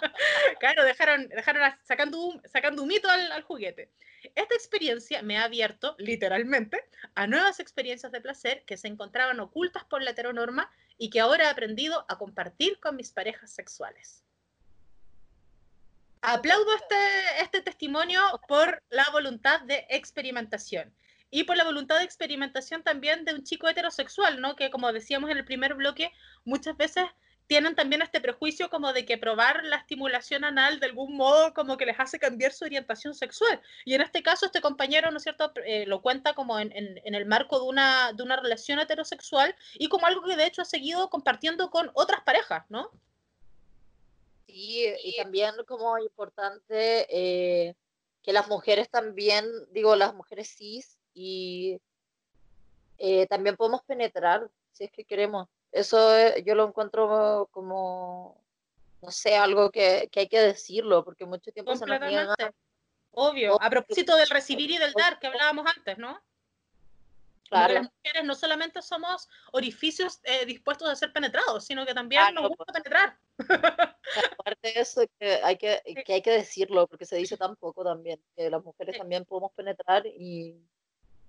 claro, 0.59 0.83
dejaron, 0.83 1.27
dejaron 1.29 1.61
sacando, 1.83 2.19
un, 2.19 2.41
sacando 2.45 2.83
al, 2.83 3.31
al, 3.31 3.43
juguete. 3.43 3.91
Esta 4.35 4.55
experiencia 4.55 5.21
me 5.21 5.37
ha 5.37 5.43
abierto, 5.43 5.95
literalmente, 5.97 6.83
a 7.15 7.27
nuevas 7.27 7.59
experiencias 7.59 8.11
de 8.11 8.21
placer 8.21 8.63
que 8.65 8.77
se 8.77 8.87
encontraban 8.87 9.39
ocultas 9.39 9.83
por 9.85 10.01
la 10.01 10.11
heteronorma 10.11 10.71
y 10.97 11.09
que 11.09 11.19
ahora 11.19 11.45
he 11.45 11.47
aprendido 11.47 12.05
a 12.09 12.17
compartir 12.17 12.79
con 12.79 12.95
mis 12.95 13.11
parejas 13.11 13.51
sexuales. 13.51 14.23
Aplaudo 16.21 16.75
este, 16.75 16.95
este 17.41 17.61
testimonio 17.61 18.21
por 18.47 18.83
la 18.89 19.05
voluntad 19.11 19.61
de 19.61 19.85
experimentación 19.89 20.93
y 21.29 21.43
por 21.43 21.57
la 21.57 21.63
voluntad 21.63 21.99
de 21.99 22.05
experimentación 22.05 22.83
también 22.83 23.25
de 23.25 23.33
un 23.33 23.43
chico 23.43 23.67
heterosexual, 23.67 24.41
¿no? 24.41 24.55
Que 24.55 24.71
como 24.71 24.91
decíamos 24.91 25.29
en 25.29 25.37
el 25.37 25.45
primer 25.45 25.75
bloque, 25.75 26.11
muchas 26.45 26.75
veces 26.77 27.05
tienen 27.47 27.75
también 27.75 28.01
este 28.01 28.21
prejuicio 28.21 28.69
como 28.69 28.93
de 28.93 29.05
que 29.05 29.17
probar 29.17 29.63
la 29.63 29.77
estimulación 29.77 30.43
anal 30.43 30.79
de 30.79 30.85
algún 30.87 31.15
modo 31.15 31.53
como 31.53 31.77
que 31.77 31.85
les 31.85 31.99
hace 31.99 32.19
cambiar 32.19 32.51
su 32.51 32.65
orientación 32.65 33.13
sexual. 33.13 33.61
Y 33.85 33.93
en 33.95 34.01
este 34.01 34.21
caso 34.21 34.45
este 34.45 34.61
compañero, 34.61 35.09
¿no 35.11 35.17
es 35.17 35.23
cierto?, 35.23 35.51
eh, 35.65 35.85
lo 35.87 36.01
cuenta 36.01 36.33
como 36.33 36.59
en, 36.59 36.71
en, 36.75 37.15
el 37.15 37.25
marco 37.25 37.59
de 37.59 37.65
una, 37.65 38.13
de 38.13 38.23
una 38.23 38.35
relación 38.35 38.79
heterosexual 38.79 39.55
y 39.75 39.89
como 39.89 40.05
algo 40.07 40.23
que 40.23 40.35
de 40.35 40.45
hecho 40.45 40.61
ha 40.61 40.65
seguido 40.65 41.09
compartiendo 41.09 41.69
con 41.69 41.89
otras 41.93 42.21
parejas, 42.23 42.65
¿no? 42.69 42.91
Sí, 44.45 44.85
y 45.03 45.15
también 45.17 45.55
como 45.67 45.97
importante 45.99 47.07
eh, 47.09 47.75
que 48.23 48.33
las 48.33 48.47
mujeres 48.47 48.89
también, 48.89 49.45
digo, 49.71 49.95
las 49.95 50.13
mujeres 50.13 50.53
cis 50.55 50.97
y 51.13 51.79
Eh, 52.99 53.27
también 53.27 53.55
podemos 53.55 53.83
penetrar 53.83 54.49
si 54.71 54.85
es 54.85 54.91
que 54.91 55.03
queremos. 55.05 55.47
Eso 55.77 56.15
eh, 56.17 56.43
yo 56.45 56.55
lo 56.55 56.67
encuentro 56.67 57.47
como, 57.51 58.41
no 59.01 59.11
sé, 59.11 59.35
algo 59.35 59.69
que, 59.71 60.09
que 60.11 60.21
hay 60.21 60.27
que 60.27 60.39
decirlo, 60.39 61.03
porque 61.03 61.25
mucho 61.25 61.51
tiempo 61.51 61.75
se 61.75 61.85
nos 61.85 61.99
niega. 61.99 62.35
Obvio, 63.11 63.61
a 63.61 63.69
propósito 63.69 64.15
del 64.15 64.29
recibir 64.29 64.69
y 64.71 64.77
del 64.77 64.93
dar 64.93 65.19
que 65.19 65.27
hablábamos 65.27 65.65
antes, 65.75 65.97
¿no? 65.97 66.21
Claro. 67.49 67.75
las 67.75 67.83
mujeres 67.83 68.25
no 68.25 68.35
solamente 68.35 68.81
somos 68.81 69.29
orificios 69.53 70.19
eh, 70.23 70.45
dispuestos 70.45 70.89
a 70.89 70.95
ser 70.95 71.13
penetrados, 71.13 71.65
sino 71.65 71.85
que 71.85 71.93
también 71.93 72.33
nos 72.33 72.49
gusta 72.49 72.65
pues. 72.65 72.83
penetrar. 72.83 73.17
Aparte 74.37 74.73
de 74.73 74.81
eso, 74.81 75.01
que 75.17 75.39
hay 75.43 75.57
que, 75.57 75.81
que, 76.05 76.13
hay 76.13 76.21
que 76.21 76.31
decirlo, 76.31 76.87
porque 76.87 77.05
se 77.05 77.15
dice 77.15 77.37
tan 77.37 77.55
poco 77.55 77.83
también, 77.83 78.21
que 78.35 78.49
las 78.49 78.63
mujeres 78.63 78.97
también 78.97 79.23
podemos 79.25 79.51
penetrar 79.53 80.05
y, 80.05 80.61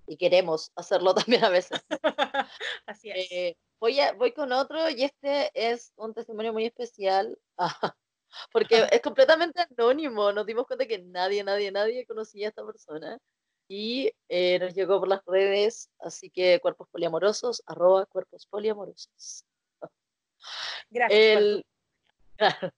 y, 0.07 0.17
queremos 0.17 0.71
hacerlo 0.75 1.13
también 1.25 1.43
a 1.45 1.49
veces. 1.49 1.79
Así 2.85 3.11
es. 3.11 3.31
Eh, 3.31 3.57
voy, 3.79 3.99
a, 3.99 4.13
voy 4.13 4.31
con 4.33 4.51
otro 4.51 4.89
y 4.89 5.03
este 5.03 5.51
es 5.53 5.91
un 5.95 6.13
testimonio 6.13 6.53
muy 6.53 6.65
especial. 6.65 7.37
porque 8.51 8.87
es 8.91 9.01
completamente 9.01 9.61
anónimo, 9.61 10.31
nos 10.31 10.45
dimos 10.45 10.65
cuenta 10.67 10.85
que 10.85 10.99
nadie, 10.99 11.43
nadie, 11.43 11.71
nadie 11.71 12.05
conocía 12.05 12.47
a 12.47 12.49
esta 12.49 12.65
persona 12.65 13.19
y 13.67 14.11
eh, 14.29 14.59
nos 14.59 14.73
llegó 14.73 14.99
por 14.99 15.07
las 15.07 15.23
redes, 15.25 15.89
así 15.99 16.29
que 16.29 16.59
cuerpos 16.59 16.87
poliamorosos, 16.89 17.61
arroba 17.67 18.05
cuerpos 18.07 18.47
poliamorosos. 18.47 19.45
Gracias. 20.89 21.63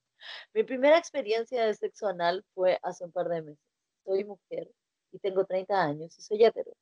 Mi 0.54 0.62
primera 0.64 0.98
experiencia 0.98 1.64
de 1.64 1.74
sexo 1.74 2.06
anal 2.06 2.44
fue 2.54 2.78
hace 2.82 3.04
un 3.04 3.12
par 3.12 3.28
de 3.28 3.42
meses. 3.42 3.64
Soy 4.04 4.24
mujer 4.24 4.70
y 5.10 5.18
tengo 5.18 5.44
30 5.44 5.82
años 5.82 6.18
y 6.18 6.22
soy 6.22 6.44
hetero. 6.44 6.72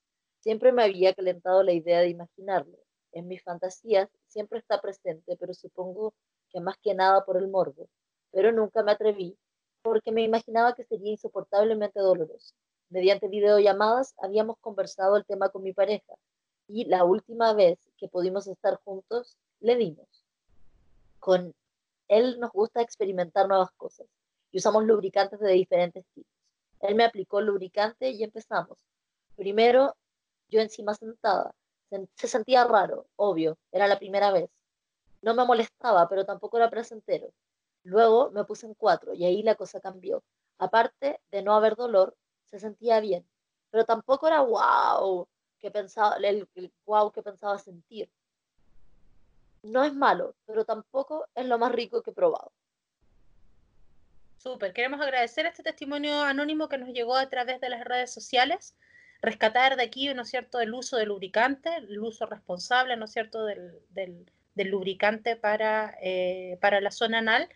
Siempre 0.41 0.73
me 0.73 0.83
había 0.83 1.15
calentado 1.15 1.63
la 1.63 1.73
idea 1.73 2.01
de 2.01 2.09
imaginarlo. 2.09 2.79
En 3.13 3.29
mis 3.29 3.43
fantasías 3.43 4.09
siempre 4.27 4.59
está 4.59 4.81
presente, 4.81 5.37
pero 5.37 5.55
supongo 5.55 6.15
que 6.51 6.61
más 6.61 6.77
que 6.79 6.95
nada 6.95 7.25
por 7.25 7.37
el 7.37 7.49
morbo. 7.49 7.89
Pero 8.31 8.53
nunca 8.53 8.83
me 8.83 8.93
atreví 8.93 9.37
porque 9.83 10.13
me 10.13 10.23
imaginaba 10.23 10.75
que 10.75 10.85
sería 10.85 11.13
insoportablemente 11.13 12.01
doloroso. 12.01 12.55
Mediante 12.91 13.29
videollamadas 13.29 14.15
habíamos 14.19 14.59
conversado 14.59 15.17
el 15.17 15.25
tema 15.25 15.49
con 15.49 15.63
mi 15.63 15.73
pareja 15.73 16.15
y 16.69 16.85
la 16.85 17.05
última 17.05 17.53
vez 17.53 17.79
que 17.97 18.09
pudimos 18.09 18.47
estar 18.47 18.81
juntos 18.85 19.37
le 19.61 19.77
dimos. 19.77 20.25
Con 21.19 21.55
él 22.09 22.41
nos 22.41 22.51
gusta 22.53 22.83
experimentar 22.83 23.49
nuevas 23.49 23.71
cosas 23.73 24.07
y 24.51 24.59
usamos 24.59 24.85
lubricantes 24.85 25.39
de 25.39 25.53
diferentes 25.53 26.05
tipos. 26.15 26.33
Él 26.81 26.95
me 26.95 27.05
aplicó 27.05 27.41
lubricante 27.41 28.11
y 28.11 28.25
empezamos. 28.25 28.79
Primero, 29.37 29.97
yo 30.49 30.61
encima 30.61 30.95
sentada. 30.95 31.55
Se 32.15 32.29
sentía 32.29 32.65
raro, 32.65 33.07
obvio, 33.17 33.59
era 33.73 33.89
la 33.89 33.99
primera 33.99 34.31
vez. 34.31 34.49
No 35.23 35.35
me 35.35 35.45
molestaba, 35.45 36.09
pero 36.09 36.25
tampoco 36.25 36.57
era 36.57 36.71
placentero. 36.71 37.33
Luego 37.83 38.31
me 38.31 38.45
puse 38.45 38.67
en 38.67 38.75
cuatro 38.75 39.15
y 39.15 39.25
ahí 39.25 39.43
la 39.43 39.55
cosa 39.55 39.81
cambió. 39.81 40.23
Aparte 40.59 41.21
de 41.31 41.43
no 41.43 41.55
haber 41.55 41.75
dolor, 41.75 42.17
se 42.45 42.61
sentía 42.61 43.01
bien, 43.01 43.27
pero 43.71 43.85
tampoco 43.85 44.27
era 44.27 44.41
wow 44.41 45.27
que 45.59 45.71
pensaba, 45.71 46.17
el, 46.17 46.49
wow 46.85 47.11
que 47.11 47.23
pensaba 47.23 47.59
sentir. 47.59 48.11
No 49.63 49.85
es 49.85 49.95
malo, 49.95 50.35
pero 50.47 50.65
tampoco 50.65 51.27
es 51.35 51.47
lo 51.47 51.59
más 51.59 51.73
rico 51.73 52.03
que 52.03 52.11
he 52.11 52.15
probado. 52.15 52.53
Súper, 54.39 54.73
queremos 54.73 55.01
agradecer 55.01 55.45
este 55.45 55.63
testimonio 55.63 56.23
anónimo 56.23 56.69
que 56.69 56.79
nos 56.79 56.89
llegó 56.91 57.15
a 57.15 57.29
través 57.29 57.61
de 57.61 57.69
las 57.69 57.85
redes 57.85 58.11
sociales, 58.11 58.75
rescatar 59.23 59.77
de 59.77 59.83
aquí, 59.83 60.13
¿no 60.15 60.23
es 60.23 60.31
cierto?, 60.31 60.61
el 60.61 60.73
uso 60.73 60.97
del 60.97 61.09
lubricante, 61.09 61.75
el 61.77 61.99
uso 62.01 62.27
responsable, 62.27 62.97
¿no 62.97 63.05
es 63.05 63.13
cierto?, 63.13 63.45
del, 63.45 63.79
del, 63.91 64.27
lubricante 64.55 65.37
para, 65.37 65.97
eh, 66.03 66.59
para 66.61 66.83
la 66.83 66.91
zona 66.91 67.19
anal 67.19 67.49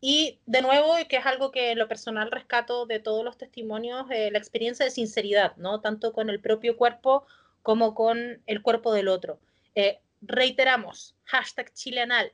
y 0.00 0.40
de 0.46 0.60
nuevo, 0.60 0.94
que 1.08 1.16
es 1.16 1.26
algo 1.26 1.52
que 1.52 1.76
lo 1.76 1.86
personal 1.86 2.32
rescato 2.32 2.84
de 2.84 2.98
todos 2.98 3.24
los 3.24 3.38
testimonios, 3.38 4.06
eh, 4.10 4.30
la 4.32 4.38
experiencia 4.38 4.84
de 4.84 4.90
sinceridad, 4.90 5.56
¿no? 5.56 5.80
Tanto 5.80 6.12
con 6.12 6.30
el 6.30 6.40
propio 6.40 6.76
cuerpo 6.76 7.24
como 7.62 7.94
con 7.94 8.42
el 8.46 8.62
cuerpo 8.62 8.92
del 8.92 9.06
otro. 9.06 9.38
Eh, 9.76 10.00
reiteramos, 10.20 11.14
hashtag 11.24 11.72
chileanal. 11.72 12.32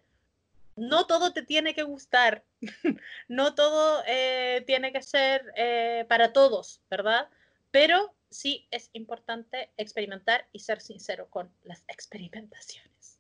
No 0.77 1.07
todo 1.07 1.35
te 1.35 1.43
tiene 1.43 1.75
que 1.75 1.83
gustar, 1.83 2.45
no 3.29 3.55
todo 3.55 4.03
tiene 4.67 4.91
que 4.91 5.03
ser 5.03 5.53
para 6.09 6.33
todos, 6.33 6.81
¿verdad? 6.91 7.29
Pero 7.71 8.15
sí 8.35 8.67
es 8.71 8.91
importante 8.93 9.73
experimentar 9.77 10.47
y 10.53 10.61
ser 10.61 10.81
sincero 10.81 11.29
con 11.31 11.51
las 11.63 11.85
experimentaciones. 11.89 13.19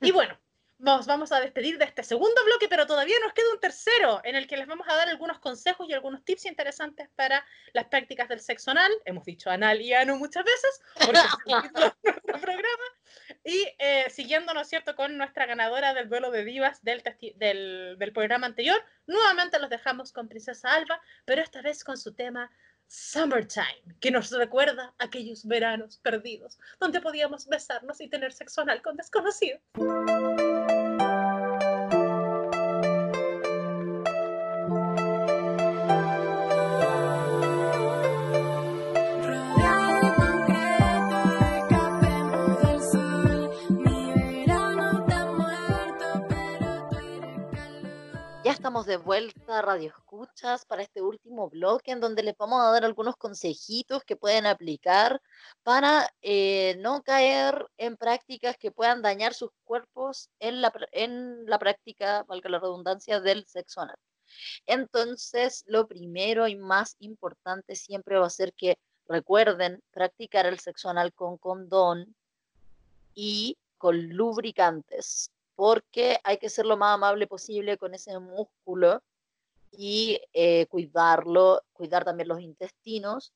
Y 0.00 0.12
bueno, 0.12 0.38
nos 0.80 1.06
vamos 1.06 1.30
a 1.30 1.40
despedir 1.40 1.76
de 1.76 1.84
este 1.84 2.02
segundo 2.02 2.42
bloque, 2.46 2.66
pero 2.68 2.86
todavía 2.86 3.16
nos 3.22 3.34
queda 3.34 3.52
un 3.52 3.60
tercero 3.60 4.22
en 4.24 4.34
el 4.34 4.46
que 4.46 4.56
les 4.56 4.66
vamos 4.66 4.88
a 4.88 4.96
dar 4.96 5.08
algunos 5.08 5.38
consejos 5.38 5.86
y 5.88 5.92
algunos 5.92 6.24
tips 6.24 6.46
interesantes 6.46 7.08
para 7.16 7.44
las 7.74 7.86
prácticas 7.86 8.28
del 8.30 8.40
sexo 8.40 8.70
anal. 8.70 8.90
Hemos 9.04 9.24
dicho 9.26 9.50
anal 9.50 9.82
y 9.82 9.92
ano 9.92 10.16
muchas 10.16 10.42
veces, 10.42 10.80
porque 10.94 11.18
es 11.18 11.72
nuestro 11.72 12.40
programa. 12.40 12.84
Y 13.44 13.68
eh, 13.78 14.06
siguiendo, 14.08 14.54
¿no 14.54 14.62
es 14.62 14.68
cierto?, 14.68 14.96
con 14.96 15.18
nuestra 15.18 15.44
ganadora 15.44 15.92
del 15.92 16.08
duelo 16.08 16.30
de 16.30 16.44
divas 16.44 16.82
del, 16.82 17.02
del, 17.36 17.96
del 17.98 18.12
programa 18.12 18.46
anterior, 18.46 18.82
nuevamente 19.06 19.58
los 19.58 19.68
dejamos 19.68 20.12
con 20.12 20.28
Princesa 20.28 20.72
Alba, 20.72 21.00
pero 21.26 21.42
esta 21.42 21.60
vez 21.60 21.84
con 21.84 21.98
su 21.98 22.14
tema 22.14 22.50
Summertime, 22.92 23.94
que 24.00 24.10
nos 24.10 24.32
recuerda 24.32 24.92
aquellos 24.98 25.46
veranos 25.46 25.98
perdidos, 25.98 26.58
donde 26.80 27.00
podíamos 27.00 27.46
besarnos 27.46 28.00
y 28.00 28.08
tener 28.08 28.32
sexo 28.32 28.62
anal 28.62 28.82
con 28.82 28.96
desconocidos. 28.96 29.60
De 48.90 48.96
vuelta 48.96 49.62
Radio 49.62 49.90
Escuchas 49.90 50.64
para 50.64 50.82
este 50.82 51.00
último 51.00 51.48
bloque 51.48 51.92
en 51.92 52.00
donde 52.00 52.24
les 52.24 52.36
vamos 52.36 52.60
a 52.60 52.72
dar 52.72 52.84
algunos 52.84 53.14
consejitos 53.14 54.02
que 54.02 54.16
pueden 54.16 54.46
aplicar 54.46 55.22
para 55.62 56.12
eh, 56.22 56.74
no 56.80 57.00
caer 57.04 57.68
en 57.78 57.96
prácticas 57.96 58.58
que 58.58 58.72
puedan 58.72 59.00
dañar 59.00 59.32
sus 59.32 59.50
cuerpos 59.62 60.28
en 60.40 60.60
la, 60.60 60.72
en 60.90 61.46
la 61.46 61.60
práctica, 61.60 62.24
valga 62.24 62.50
la 62.50 62.58
redundancia, 62.58 63.20
del 63.20 63.46
sexo 63.46 63.82
anal. 63.82 63.96
Entonces, 64.66 65.62
lo 65.68 65.86
primero 65.86 66.48
y 66.48 66.56
más 66.56 66.96
importante 66.98 67.76
siempre 67.76 68.18
va 68.18 68.26
a 68.26 68.30
ser 68.30 68.52
que 68.54 68.76
recuerden 69.06 69.80
practicar 69.92 70.46
el 70.46 70.58
sexo 70.58 70.88
anal 70.88 71.12
con 71.12 71.38
condón 71.38 72.16
y 73.14 73.56
con 73.78 74.08
lubricantes 74.08 75.30
porque 75.60 76.18
hay 76.24 76.38
que 76.38 76.48
ser 76.48 76.64
lo 76.64 76.78
más 76.78 76.94
amable 76.94 77.26
posible 77.26 77.76
con 77.76 77.92
ese 77.92 78.18
músculo 78.18 79.02
y 79.70 80.18
eh, 80.32 80.64
cuidarlo, 80.70 81.62
cuidar 81.74 82.02
también 82.02 82.28
los 82.28 82.40
intestinos. 82.40 83.34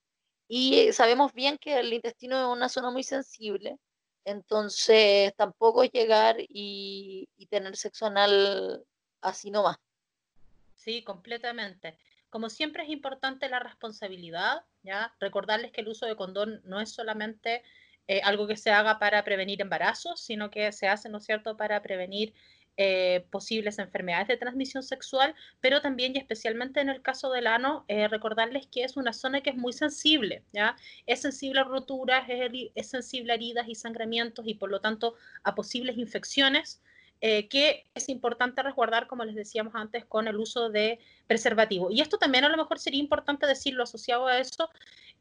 Y 0.48 0.90
sabemos 0.94 1.34
bien 1.34 1.58
que 1.58 1.78
el 1.78 1.92
intestino 1.92 2.40
es 2.40 2.56
una 2.56 2.70
zona 2.70 2.90
muy 2.90 3.02
sensible, 3.02 3.76
entonces 4.24 5.34
tampoco 5.36 5.84
llegar 5.84 6.36
y, 6.40 7.28
y 7.36 7.44
tener 7.48 7.76
sexo 7.76 8.06
anal 8.06 8.82
así 9.20 9.50
nomás. 9.50 9.76
Sí, 10.76 11.04
completamente. 11.04 11.98
Como 12.30 12.48
siempre 12.48 12.84
es 12.84 12.88
importante 12.88 13.50
la 13.50 13.58
responsabilidad, 13.58 14.64
¿ya? 14.82 15.14
Recordarles 15.20 15.72
que 15.72 15.82
el 15.82 15.88
uso 15.88 16.06
de 16.06 16.16
condón 16.16 16.62
no 16.64 16.80
es 16.80 16.90
solamente 16.90 17.62
eh, 18.08 18.20
algo 18.24 18.46
que 18.46 18.56
se 18.56 18.70
haga 18.70 18.98
para 18.98 19.24
prevenir 19.24 19.60
embarazos, 19.62 20.20
sino 20.20 20.50
que 20.50 20.72
se 20.72 20.88
hace, 20.88 21.08
¿no 21.08 21.18
es 21.18 21.24
cierto?, 21.24 21.56
para 21.56 21.82
prevenir 21.82 22.34
eh, 22.76 23.24
posibles 23.30 23.78
enfermedades 23.78 24.26
de 24.26 24.36
transmisión 24.36 24.82
sexual, 24.82 25.34
pero 25.60 25.80
también 25.80 26.16
y 26.16 26.18
especialmente 26.18 26.80
en 26.80 26.88
el 26.88 27.02
caso 27.02 27.30
del 27.30 27.46
ano, 27.46 27.84
eh, 27.86 28.08
recordarles 28.08 28.66
que 28.66 28.82
es 28.82 28.96
una 28.96 29.12
zona 29.12 29.42
que 29.42 29.50
es 29.50 29.56
muy 29.56 29.72
sensible, 29.72 30.44
¿ya? 30.52 30.74
Es 31.06 31.20
sensible 31.22 31.60
a 31.60 31.64
roturas, 31.64 32.24
es, 32.28 32.50
es 32.74 32.88
sensible 32.90 33.32
a 33.32 33.36
heridas 33.36 33.68
y 33.68 33.76
sangramientos 33.76 34.44
y 34.48 34.54
por 34.54 34.70
lo 34.70 34.80
tanto 34.80 35.14
a 35.44 35.54
posibles 35.54 35.96
infecciones. 35.98 36.82
Que 37.20 37.84
es 37.94 38.08
importante 38.10 38.62
resguardar, 38.62 39.06
como 39.06 39.24
les 39.24 39.34
decíamos 39.34 39.74
antes, 39.74 40.04
con 40.04 40.28
el 40.28 40.36
uso 40.36 40.68
de 40.68 40.98
preservativo. 41.26 41.90
Y 41.90 42.02
esto 42.02 42.18
también 42.18 42.44
a 42.44 42.50
lo 42.50 42.56
mejor 42.56 42.78
sería 42.78 43.00
importante 43.00 43.46
decirlo 43.46 43.84
asociado 43.84 44.26
a 44.26 44.38
eso, 44.38 44.68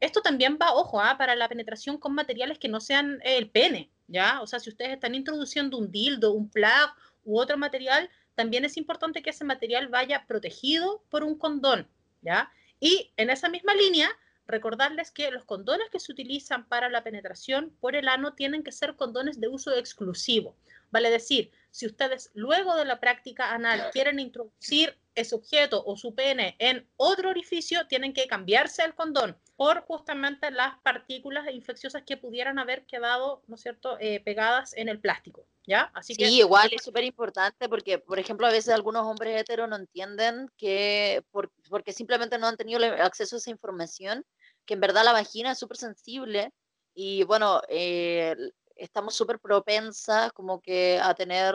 esto 0.00 0.20
también 0.20 0.58
va, 0.60 0.74
ojo, 0.74 1.00
¿ah? 1.00 1.16
para 1.16 1.34
la 1.34 1.48
penetración 1.48 1.98
con 1.98 2.14
materiales 2.14 2.58
que 2.58 2.68
no 2.68 2.80
sean 2.80 3.20
el 3.24 3.48
pene, 3.50 3.90
¿ya? 4.06 4.40
O 4.42 4.46
sea, 4.46 4.60
si 4.60 4.70
ustedes 4.70 4.92
están 4.92 5.14
introduciendo 5.14 5.78
un 5.78 5.90
dildo, 5.90 6.32
un 6.32 6.50
plug 6.50 6.90
u 7.24 7.38
otro 7.38 7.56
material, 7.56 8.10
también 8.34 8.64
es 8.64 8.76
importante 8.76 9.22
que 9.22 9.30
ese 9.30 9.44
material 9.44 9.88
vaya 9.88 10.26
protegido 10.26 11.02
por 11.08 11.22
un 11.22 11.38
condón, 11.38 11.88
¿ya? 12.22 12.50
Y 12.80 13.12
en 13.16 13.30
esa 13.30 13.48
misma 13.48 13.74
línea, 13.74 14.10
recordarles 14.46 15.10
que 15.10 15.30
los 15.30 15.44
condones 15.44 15.88
que 15.90 16.00
se 16.00 16.12
utilizan 16.12 16.68
para 16.68 16.90
la 16.90 17.02
penetración 17.02 17.74
por 17.80 17.96
el 17.96 18.08
ano 18.08 18.34
tienen 18.34 18.62
que 18.62 18.72
ser 18.72 18.96
condones 18.96 19.40
de 19.40 19.48
uso 19.48 19.74
exclusivo. 19.74 20.56
Vale 20.94 21.10
decir, 21.10 21.50
si 21.72 21.86
ustedes 21.86 22.30
luego 22.34 22.76
de 22.76 22.84
la 22.84 23.00
práctica 23.00 23.52
anal 23.52 23.90
quieren 23.90 24.20
introducir 24.20 24.96
ese 25.16 25.34
objeto 25.34 25.82
o 25.84 25.96
su 25.96 26.14
pene 26.14 26.54
en 26.60 26.88
otro 26.94 27.30
orificio, 27.30 27.88
tienen 27.88 28.12
que 28.12 28.28
cambiarse 28.28 28.84
el 28.84 28.94
condón 28.94 29.36
por 29.56 29.84
justamente 29.86 30.52
las 30.52 30.78
partículas 30.84 31.50
infecciosas 31.50 32.04
que 32.06 32.16
pudieran 32.16 32.60
haber 32.60 32.86
quedado, 32.86 33.42
¿no 33.48 33.56
es 33.56 33.62
cierto?, 33.62 33.96
eh, 33.98 34.20
pegadas 34.20 34.72
en 34.76 34.88
el 34.88 35.00
plástico, 35.00 35.48
¿ya? 35.66 35.90
Así 35.94 36.14
sí, 36.14 36.38
igual 36.38 36.70
es 36.72 36.84
súper 36.84 37.02
importante 37.02 37.68
porque, 37.68 37.98
por 37.98 38.20
ejemplo, 38.20 38.46
a 38.46 38.52
veces 38.52 38.72
algunos 38.72 39.04
hombres 39.04 39.40
heteros 39.40 39.68
no 39.68 39.74
entienden 39.74 40.48
que, 40.56 41.24
porque 41.68 41.92
simplemente 41.92 42.38
no 42.38 42.46
han 42.46 42.56
tenido 42.56 42.80
acceso 43.02 43.34
a 43.34 43.38
esa 43.38 43.50
información, 43.50 44.24
que 44.64 44.74
en 44.74 44.80
verdad 44.80 45.02
la 45.04 45.12
vagina 45.12 45.50
es 45.50 45.58
súper 45.58 45.76
sensible 45.76 46.52
y, 46.94 47.24
bueno, 47.24 47.62
eh, 47.68 48.36
estamos 48.76 49.14
súper 49.14 49.38
propensas 49.38 50.32
como 50.32 50.60
que 50.60 50.98
a 51.00 51.14
tener 51.14 51.54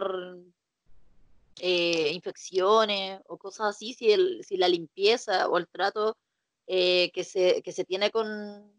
eh, 1.59 2.11
infecciones 2.13 3.19
o 3.27 3.37
cosas 3.37 3.75
así, 3.75 3.93
si, 3.93 4.11
el, 4.11 4.43
si 4.43 4.57
la 4.57 4.67
limpieza 4.67 5.47
o 5.47 5.57
el 5.57 5.67
trato 5.67 6.17
eh, 6.67 7.11
que, 7.13 7.23
se, 7.23 7.61
que 7.61 7.71
se 7.71 7.83
tiene 7.83 8.11
con, 8.11 8.71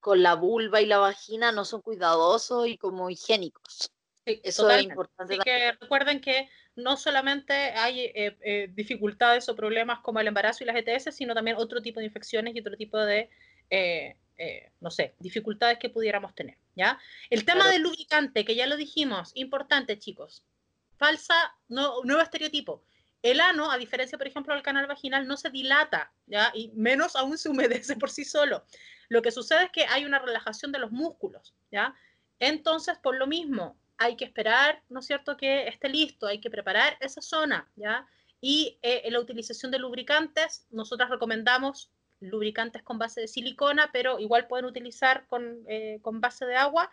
con 0.00 0.22
la 0.22 0.34
vulva 0.34 0.80
y 0.80 0.86
la 0.86 0.98
vagina 0.98 1.52
no 1.52 1.64
son 1.64 1.80
cuidadosos 1.80 2.66
y 2.66 2.76
como 2.76 3.10
higiénicos. 3.10 3.90
Eso 4.24 4.70
es 4.70 4.84
importante. 4.84 5.34
Así 5.34 5.42
que 5.42 5.72
recuerden 5.72 6.20
que 6.20 6.48
no 6.76 6.96
solamente 6.96 7.52
hay 7.52 8.12
eh, 8.14 8.70
dificultades 8.72 9.48
o 9.48 9.56
problemas 9.56 9.98
como 10.00 10.20
el 10.20 10.28
embarazo 10.28 10.62
y 10.62 10.66
las 10.66 10.76
ETS, 10.76 11.14
sino 11.14 11.34
también 11.34 11.56
otro 11.56 11.82
tipo 11.82 11.98
de 11.98 12.06
infecciones 12.06 12.54
y 12.54 12.60
otro 12.60 12.76
tipo 12.76 12.98
de 12.98 13.28
eh, 14.44 14.72
no 14.80 14.90
sé, 14.90 15.14
dificultades 15.20 15.78
que 15.78 15.88
pudiéramos 15.88 16.34
tener, 16.34 16.56
¿ya? 16.74 16.98
El 17.30 17.44
tema 17.44 17.68
del 17.68 17.82
lubricante, 17.82 18.44
que 18.44 18.54
ya 18.54 18.66
lo 18.66 18.76
dijimos, 18.76 19.32
importante, 19.34 19.98
chicos. 19.98 20.44
Falsa, 20.96 21.54
no, 21.68 22.02
nuevo 22.04 22.22
estereotipo. 22.22 22.84
El 23.22 23.40
ano, 23.40 23.70
a 23.70 23.78
diferencia, 23.78 24.18
por 24.18 24.26
ejemplo, 24.26 24.52
del 24.54 24.62
canal 24.62 24.86
vaginal, 24.86 25.26
no 25.26 25.36
se 25.36 25.50
dilata, 25.50 26.12
¿ya? 26.26 26.50
Y 26.54 26.72
menos 26.74 27.14
aún 27.14 27.38
se 27.38 27.48
humedece 27.48 27.96
por 27.96 28.10
sí 28.10 28.24
solo. 28.24 28.64
Lo 29.08 29.22
que 29.22 29.30
sucede 29.30 29.64
es 29.64 29.70
que 29.70 29.84
hay 29.86 30.04
una 30.04 30.18
relajación 30.18 30.72
de 30.72 30.80
los 30.80 30.90
músculos, 30.90 31.54
¿ya? 31.70 31.94
Entonces, 32.40 32.98
por 32.98 33.16
lo 33.16 33.26
mismo, 33.26 33.76
hay 33.96 34.16
que 34.16 34.24
esperar, 34.24 34.82
¿no 34.88 35.00
es 35.00 35.06
cierto?, 35.06 35.36
que 35.36 35.68
esté 35.68 35.88
listo, 35.88 36.26
hay 36.26 36.40
que 36.40 36.50
preparar 36.50 36.96
esa 37.00 37.22
zona, 37.22 37.70
¿ya? 37.76 38.06
Y 38.40 38.78
eh, 38.82 39.02
en 39.04 39.12
la 39.12 39.20
utilización 39.20 39.70
de 39.70 39.78
lubricantes, 39.78 40.66
nosotras 40.70 41.08
recomendamos 41.08 41.90
lubricantes 42.22 42.82
con 42.82 42.98
base 42.98 43.20
de 43.20 43.28
silicona, 43.28 43.90
pero 43.92 44.18
igual 44.18 44.46
pueden 44.46 44.66
utilizar 44.66 45.26
con, 45.26 45.64
eh, 45.68 45.98
con 46.02 46.20
base 46.20 46.46
de 46.46 46.56
agua, 46.56 46.90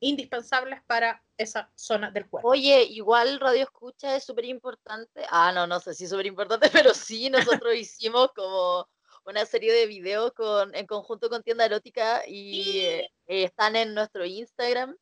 indispensables 0.00 0.82
para 0.86 1.22
esa 1.36 1.70
zona 1.76 2.10
del 2.10 2.28
cuerpo. 2.28 2.48
Oye, 2.48 2.82
igual 2.84 3.38
radio 3.40 3.62
escucha 3.62 4.16
es 4.16 4.24
súper 4.24 4.46
importante. 4.46 5.24
Ah, 5.30 5.52
no, 5.52 5.66
no 5.66 5.78
sé 5.80 5.94
si 5.94 6.04
es 6.04 6.10
súper 6.10 6.26
importante, 6.26 6.68
pero 6.90 6.94
sí, 6.94 7.30
nosotros 7.30 7.74
hicimos 7.74 8.32
como 8.34 8.88
una 9.24 9.46
serie 9.46 9.72
de 9.72 9.86
videos 9.86 10.32
con, 10.32 10.74
en 10.74 10.86
conjunto 10.86 11.28
con 11.30 11.42
Tienda 11.42 11.64
Erótica 11.64 12.22
y 12.26 12.80
eh, 12.80 13.08
están 13.26 13.76
en 13.76 13.94
nuestro 13.94 14.24
Instagram 14.24 14.96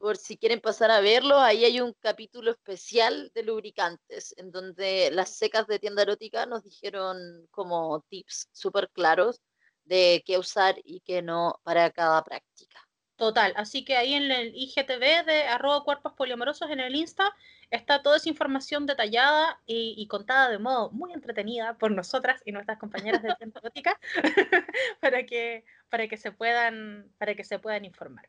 por 0.00 0.16
si 0.16 0.38
quieren 0.38 0.60
pasar 0.60 0.90
a 0.90 1.00
verlo, 1.00 1.38
ahí 1.38 1.64
hay 1.64 1.80
un 1.80 1.92
capítulo 2.00 2.50
especial 2.50 3.30
de 3.34 3.42
lubricantes, 3.42 4.34
en 4.38 4.50
donde 4.50 5.10
las 5.12 5.36
secas 5.36 5.66
de 5.66 5.78
tienda 5.78 6.02
erótica 6.02 6.46
nos 6.46 6.64
dijeron 6.64 7.46
como 7.50 8.00
tips 8.08 8.48
súper 8.50 8.88
claros 8.90 9.42
de 9.84 10.22
qué 10.24 10.38
usar 10.38 10.76
y 10.84 11.00
qué 11.00 11.20
no 11.20 11.60
para 11.64 11.90
cada 11.90 12.24
práctica. 12.24 12.80
Total, 13.16 13.52
así 13.56 13.84
que 13.84 13.98
ahí 13.98 14.14
en 14.14 14.32
el 14.32 14.52
IGTV 14.54 15.26
de 15.26 15.42
arroba 15.42 15.84
cuerpos 15.84 16.14
poliamorosos 16.14 16.70
en 16.70 16.80
el 16.80 16.94
Insta 16.94 17.30
está 17.70 18.00
toda 18.00 18.16
esa 18.16 18.30
información 18.30 18.86
detallada 18.86 19.60
y, 19.66 19.94
y, 19.98 20.06
contada 20.06 20.48
de 20.48 20.58
modo 20.58 20.90
muy 20.92 21.12
entretenida 21.12 21.76
por 21.76 21.90
nosotras 21.90 22.40
y 22.46 22.52
nuestras 22.52 22.78
compañeras 22.78 23.22
de 23.22 23.34
tienda 23.34 23.60
erótica 23.60 24.00
para 25.00 25.26
que, 25.26 25.66
para 25.90 26.08
que 26.08 26.16
se 26.16 26.32
puedan, 26.32 27.12
para 27.18 27.34
que 27.34 27.44
se 27.44 27.58
puedan 27.58 27.84
informar. 27.84 28.26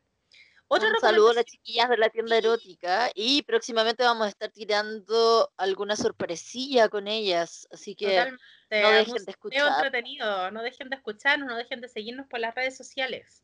Un 0.80 1.00
saludo 1.00 1.30
a 1.30 1.34
las 1.34 1.44
chiquillas 1.44 1.90
de 1.90 1.98
la 1.98 2.08
tienda 2.08 2.36
erótica 2.36 3.10
y 3.14 3.42
próximamente 3.42 4.04
vamos 4.04 4.26
a 4.26 4.30
estar 4.30 4.50
tirando 4.50 5.52
alguna 5.58 5.96
sorpresilla 5.96 6.88
con 6.88 7.08
ellas, 7.08 7.68
así 7.70 7.94
que 7.94 8.24
no 8.70 8.90
dejen 8.90 9.24
de 9.24 9.30
escuchar. 9.30 9.84
entretenido, 9.84 10.50
no 10.50 10.62
dejen 10.62 10.88
de 10.88 10.96
escucharnos, 10.96 11.46
no 11.46 11.56
dejen 11.56 11.82
de 11.82 11.88
seguirnos 11.88 12.26
por 12.26 12.40
las 12.40 12.54
redes 12.54 12.74
sociales. 12.74 13.42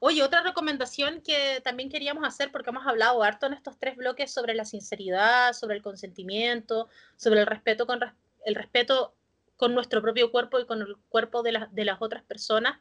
Oye, 0.00 0.24
otra 0.24 0.42
recomendación 0.42 1.22
que 1.22 1.60
también 1.62 1.90
queríamos 1.90 2.26
hacer, 2.26 2.50
porque 2.50 2.70
hemos 2.70 2.84
hablado 2.86 3.22
harto 3.22 3.46
en 3.46 3.52
estos 3.52 3.78
tres 3.78 3.96
bloques 3.96 4.32
sobre 4.32 4.54
la 4.54 4.64
sinceridad, 4.64 5.52
sobre 5.52 5.76
el 5.76 5.82
consentimiento, 5.82 6.88
sobre 7.16 7.40
el 7.40 7.46
respeto 7.46 7.86
con 7.86 8.00
el 8.44 8.54
respeto 8.56 9.14
con 9.56 9.74
nuestro 9.74 10.02
propio 10.02 10.32
cuerpo 10.32 10.58
y 10.58 10.66
con 10.66 10.82
el 10.82 10.96
cuerpo 11.08 11.44
de, 11.44 11.68
de 11.70 11.84
las 11.84 12.02
otras 12.02 12.24
personas. 12.24 12.80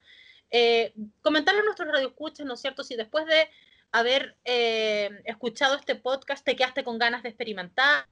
Eh, 0.50 0.94
comentarle 1.22 1.62
a 1.62 1.64
nuestros 1.64 1.88
radioescuchas, 1.88 2.46
¿no 2.46 2.56
es 2.56 2.62
cierto? 2.62 2.84
Si 2.84 2.96
después 2.96 3.26
de 3.26 3.48
haber 3.94 4.36
eh, 4.44 5.10
escuchado 5.26 5.76
este 5.76 5.96
podcast 5.96 6.44
te 6.44 6.56
quedaste 6.56 6.84
con 6.84 6.98
ganas 6.98 7.24
de 7.24 7.30
experimentar, 7.30 8.06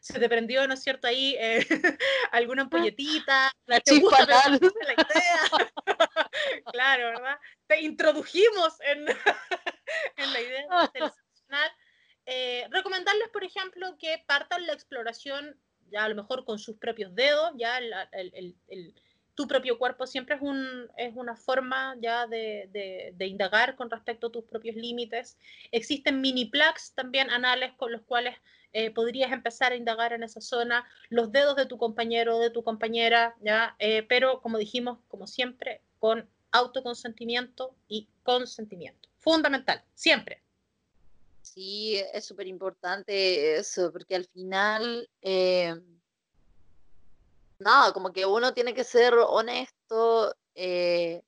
se 0.00 0.18
te 0.18 0.28
prendió, 0.28 0.66
¿no 0.66 0.74
es 0.74 0.82
cierto?, 0.82 1.06
ahí 1.06 1.36
eh, 1.38 1.64
alguna 2.32 2.62
ampolletita, 2.62 3.52
la 3.66 3.80
chispa 3.80 4.24
la 4.24 4.56
idea. 4.56 5.40
claro, 6.72 7.08
¿verdad? 7.10 7.38
Te 7.66 7.82
introdujimos 7.82 8.80
en, 8.80 9.06
en 10.16 10.32
la 10.32 10.40
idea 10.40 10.62
internacional. 10.62 11.70
Eh, 12.24 12.66
recomendarles, 12.70 13.28
por 13.28 13.44
ejemplo, 13.44 13.96
que 13.98 14.24
partan 14.26 14.66
la 14.66 14.72
exploración 14.72 15.60
ya 15.88 16.04
a 16.04 16.08
lo 16.08 16.16
mejor 16.16 16.44
con 16.44 16.58
sus 16.58 16.78
propios 16.78 17.14
dedos, 17.14 17.52
ya 17.56 17.78
el, 17.78 17.92
el, 18.12 18.56
el 18.66 18.94
tu 19.36 19.46
propio 19.46 19.78
cuerpo 19.78 20.06
siempre 20.06 20.34
es, 20.34 20.40
un, 20.40 20.88
es 20.96 21.14
una 21.14 21.36
forma 21.36 21.94
ya 22.00 22.26
de, 22.26 23.12
de, 23.14 23.26
indagar 23.26 23.76
con 23.76 23.90
respecto 23.90 24.28
a 24.28 24.32
tus 24.32 24.44
propios 24.44 24.74
límites. 24.76 25.36
Existen 25.70 26.22
mini 26.22 26.46
plugs 26.46 26.92
también 26.94 27.30
anales 27.30 27.72
con 27.76 27.92
los 27.92 28.00
cuales 28.02 28.34
eh, 28.72 28.90
podrías 28.90 29.30
empezar 29.30 29.72
a 29.72 29.76
indagar 29.76 30.14
en 30.14 30.22
esa 30.22 30.40
zona, 30.40 30.86
los 31.10 31.30
dedos 31.32 31.54
de 31.54 31.66
tu 31.66 31.76
compañero 31.76 32.36
o 32.36 32.40
de 32.40 32.48
tu 32.48 32.64
compañera, 32.64 33.36
¿ya? 33.42 33.76
Eh, 33.78 34.04
pero 34.08 34.40
como 34.40 34.56
dijimos, 34.56 34.98
como 35.08 35.26
siempre, 35.26 35.82
con 35.98 36.26
autoconsentimiento 36.50 37.76
y 37.88 38.08
consentimiento. 38.22 39.10
Fundamental, 39.18 39.82
siempre. 39.94 40.42
Sí, 41.42 42.02
es 42.14 42.24
súper 42.24 42.46
importante 42.46 43.56
eso, 43.56 43.92
porque 43.92 44.16
al 44.16 44.24
final... 44.24 45.08
Eh 45.20 45.74
no, 47.58 47.92
como 47.92 48.12
que 48.12 48.26
uno 48.26 48.52
tiene 48.52 48.74
que 48.74 48.84
ser 48.84 49.14
honesto, 49.14 50.34
eh, 50.54 51.22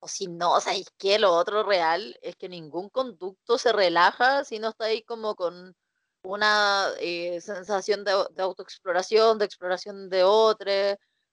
o 0.00 0.08
si 0.08 0.26
no, 0.28 0.54
o 0.54 0.60
sea, 0.60 0.74
es 0.74 0.90
que 0.98 1.18
lo 1.18 1.32
otro 1.32 1.62
real 1.64 2.18
es 2.22 2.36
que 2.36 2.48
ningún 2.48 2.88
conducto 2.88 3.58
se 3.58 3.72
relaja 3.72 4.44
si 4.44 4.58
no 4.58 4.68
está 4.70 4.86
ahí 4.86 5.02
como 5.02 5.34
con 5.34 5.74
una 6.22 6.88
eh, 7.00 7.40
sensación 7.40 8.04
de, 8.04 8.12
autoexploración, 8.42 9.38
de 9.38 9.44
exploración 9.44 10.08
de 10.10 10.24
otro, 10.24 10.70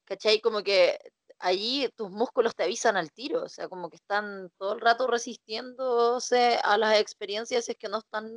¿cachai? 0.05 0.39
Como 0.41 0.63
que 0.63 0.97
allí 1.39 1.89
tus 1.95 2.09
músculos 2.09 2.55
te 2.55 2.63
avisan 2.63 2.97
al 2.97 3.11
tiro, 3.11 3.43
o 3.43 3.49
sea, 3.49 3.67
como 3.67 3.89
que 3.89 3.97
están 3.97 4.51
todo 4.57 4.73
el 4.73 4.81
rato 4.81 5.07
resistiéndose 5.07 6.59
a 6.63 6.77
las 6.77 6.99
experiencias 6.99 7.67
es 7.69 7.75
que 7.77 7.89
no 7.89 7.99
están, 7.99 8.31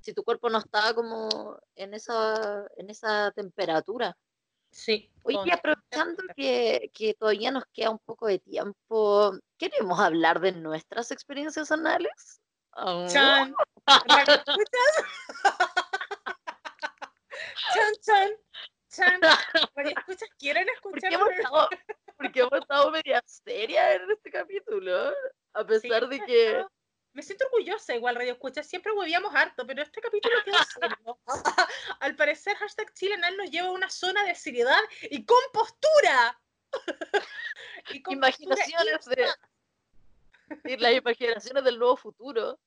si 0.00 0.12
tu 0.12 0.22
cuerpo 0.24 0.50
no 0.50 0.58
está 0.58 0.94
como 0.94 1.58
en 1.74 1.94
esa, 1.94 2.66
en 2.76 2.90
esa 2.90 3.32
temperatura. 3.32 4.16
Sí. 4.76 5.10
Oye, 5.22 5.52
aprovechando 5.52 6.22
que, 6.36 6.90
que, 6.92 7.14
todavía 7.14 7.50
nos 7.50 7.64
queda 7.72 7.90
un 7.90 7.98
poco 7.98 8.26
de 8.26 8.38
tiempo, 8.38 9.32
¿queremos 9.56 9.98
hablar 9.98 10.38
de 10.40 10.52
nuestras 10.52 11.10
experiencias 11.10 11.72
anales? 11.72 12.42
Oh. 12.72 13.06
Chan. 13.08 13.54
chan, 13.86 14.26
chan. 18.02 18.30
Chan. 18.90 19.20
escuchas? 19.96 20.28
¿Quieren 20.38 20.68
escuchar? 20.74 21.10
Porque 22.18 22.40
hemos, 22.40 22.60
estado, 22.60 22.90
media 22.90 23.22
seria 23.26 23.94
en 23.94 24.10
este 24.10 24.30
capítulo, 24.30 25.10
a 25.54 25.64
pesar 25.64 26.06
de 26.06 26.20
que 26.20 26.66
me 27.16 27.22
siento 27.22 27.46
orgullosa 27.46 27.94
igual 27.94 28.14
Radio 28.14 28.34
Escucha, 28.34 28.62
siempre 28.62 28.92
huevíamos 28.92 29.34
harto, 29.34 29.66
pero 29.66 29.82
este 29.82 30.02
capítulo 30.02 30.34
quedó 30.44 30.58
serio. 30.64 31.18
Al 32.00 32.14
parecer, 32.14 32.54
hashtag 32.58 32.92
Chilenal 32.92 33.34
nos 33.38 33.50
lleva 33.50 33.68
a 33.68 33.72
una 33.72 33.88
zona 33.88 34.22
de 34.24 34.34
seriedad 34.34 34.78
y 35.10 35.24
compostura. 35.24 36.38
y 37.94 38.02
imaginaciones 38.12 39.06
de, 39.06 40.76
las 40.76 40.92
imaginaciones 40.92 41.64
del 41.64 41.78
nuevo 41.78 41.96
futuro. 41.96 42.60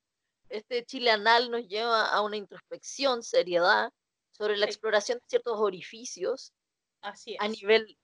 Este 0.50 0.84
Chilenal 0.84 1.52
nos 1.52 1.68
lleva 1.68 2.10
a 2.10 2.22
una 2.24 2.38
introspección, 2.38 3.22
seriedad, 3.22 3.94
sobre 4.32 4.58
la 4.58 4.66
exploración 4.66 5.20
de 5.20 5.26
ciertos 5.28 5.60
orificios 5.60 6.54
Así 7.02 7.38
a 7.40 7.48
nivel 7.48 7.98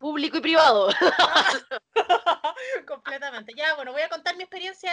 público 0.00 0.38
y 0.38 0.40
privado. 0.40 0.88
Completamente. 2.86 3.54
Ya, 3.54 3.74
bueno, 3.76 3.92
voy 3.92 4.02
a 4.02 4.08
contar 4.08 4.36
mi 4.36 4.42
experiencia, 4.42 4.92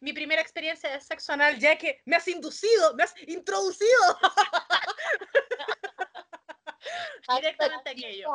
mi 0.00 0.12
primera 0.12 0.40
experiencia 0.40 0.90
de 0.90 1.00
sexo 1.00 1.32
anal, 1.32 1.58
ya 1.58 1.76
que 1.76 2.00
me 2.06 2.16
has 2.16 2.26
inducido, 2.28 2.94
me 2.94 3.02
has 3.02 3.14
introducido 3.26 4.18
directamente 7.36 7.90
aquello. 7.90 8.28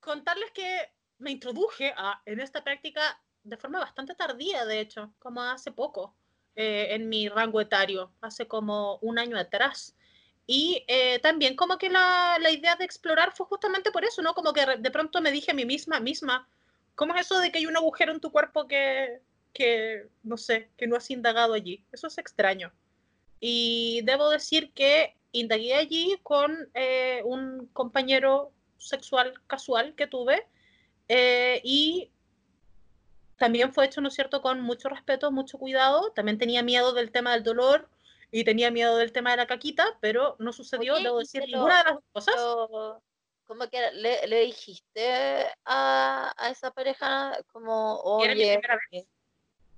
Contarles 0.00 0.50
que 0.52 0.90
me 1.18 1.30
introduje 1.30 1.94
a, 1.96 2.20
en 2.24 2.40
esta 2.40 2.64
práctica 2.64 3.20
de 3.44 3.56
forma 3.56 3.78
bastante 3.78 4.14
tardía, 4.14 4.64
de 4.64 4.80
hecho, 4.80 5.12
como 5.18 5.42
hace 5.42 5.72
poco, 5.72 6.16
eh, 6.56 6.88
en 6.90 7.08
mi 7.08 7.28
rango 7.28 7.60
etario, 7.60 8.12
hace 8.20 8.48
como 8.48 8.96
un 8.98 9.18
año 9.18 9.38
atrás. 9.38 9.96
Y 10.46 10.84
eh, 10.88 11.18
también 11.20 11.56
como 11.56 11.78
que 11.78 11.88
la, 11.88 12.36
la, 12.40 12.50
idea 12.50 12.76
de 12.76 12.84
explorar 12.84 13.32
fue 13.34 13.46
justamente 13.46 13.92
por 13.92 14.04
eso, 14.04 14.22
¿no? 14.22 14.34
Como 14.34 14.52
que 14.52 14.66
de 14.78 14.90
pronto 14.90 15.20
me 15.20 15.30
dije 15.30 15.52
a 15.52 15.54
mí 15.54 15.64
misma, 15.64 16.00
misma, 16.00 16.48
¿cómo 16.94 17.14
es 17.14 17.22
eso 17.26 17.38
de 17.38 17.52
que 17.52 17.58
hay 17.58 17.66
un 17.66 17.76
agujero 17.76 18.12
en 18.12 18.20
tu 18.20 18.32
cuerpo 18.32 18.66
que, 18.66 19.20
que 19.52 20.08
no 20.24 20.36
sé, 20.36 20.68
que 20.76 20.86
no 20.86 20.96
has 20.96 21.10
indagado 21.10 21.54
allí? 21.54 21.84
Eso 21.92 22.08
es 22.08 22.18
extraño. 22.18 22.72
Y 23.40 24.02
debo 24.04 24.30
decir 24.30 24.72
que 24.72 25.16
indagué 25.32 25.74
allí 25.74 26.18
con 26.22 26.68
eh, 26.74 27.22
un 27.24 27.68
compañero 27.72 28.52
sexual 28.78 29.34
casual 29.46 29.94
que 29.94 30.06
tuve 30.06 30.46
eh, 31.08 31.60
y 31.64 32.10
también 33.36 33.72
fue 33.72 33.86
hecho, 33.86 34.00
¿no 34.00 34.08
es 34.08 34.14
cierto?, 34.14 34.40
con 34.40 34.60
mucho 34.60 34.88
respeto, 34.88 35.32
mucho 35.32 35.58
cuidado. 35.58 36.12
También 36.12 36.38
tenía 36.38 36.62
miedo 36.62 36.92
del 36.92 37.10
tema 37.10 37.32
del 37.32 37.42
dolor 37.42 37.88
y 38.32 38.44
tenía 38.44 38.70
miedo 38.70 38.96
del 38.96 39.12
tema 39.12 39.30
de 39.30 39.36
la 39.36 39.46
caquita, 39.46 39.86
pero 40.00 40.36
no 40.38 40.52
sucedió, 40.52 40.98
debo 40.98 41.18
decir, 41.18 41.44
ninguna 41.46 41.84
de 41.84 41.90
las 41.90 41.98
cosas. 42.12 42.34
¿Cómo 43.44 43.68
que 43.68 43.90
le, 43.92 44.26
le 44.26 44.40
dijiste 44.46 45.46
a, 45.66 46.32
a, 46.38 46.48
esa 46.48 46.70
pareja 46.70 47.38
como, 47.52 48.00
oye, 48.00 48.58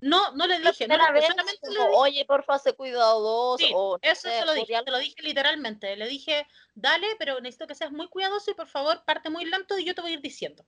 no, 0.01 0.33
no 0.33 0.47
le 0.47 0.61
dije, 0.61 0.87
no, 0.87 1.13
vez, 1.13 1.27
solamente 1.27 1.59
le 1.63 1.71
dije, 1.71 1.89
oye, 1.95 2.25
porfa, 2.27 2.59
sé 2.59 2.75
cuidadoso. 2.75 3.57
Sí, 3.59 3.73
o, 3.75 3.99
eso 4.03 4.29
se 4.29 4.45
lo 4.45 4.53
dije, 4.53 4.81
te 4.85 4.91
lo 4.91 4.99
dije 4.99 5.21
literalmente. 5.23 5.97
Le 5.97 6.07
dije, 6.07 6.47
dale, 6.75 7.07
pero 7.19 7.41
necesito 7.41 7.67
que 7.67 7.75
seas 7.75 7.91
muy 7.91 8.07
cuidadoso 8.09 8.51
y 8.51 8.55
por 8.55 8.69
favor, 8.69 9.03
parte 9.05 9.31
muy 9.31 9.47
lento 9.47 9.77
y 9.79 9.85
yo 9.85 9.95
te 9.95 10.03
voy 10.03 10.13
a 10.13 10.15
ir 10.15 10.21
diciendo. 10.21 10.65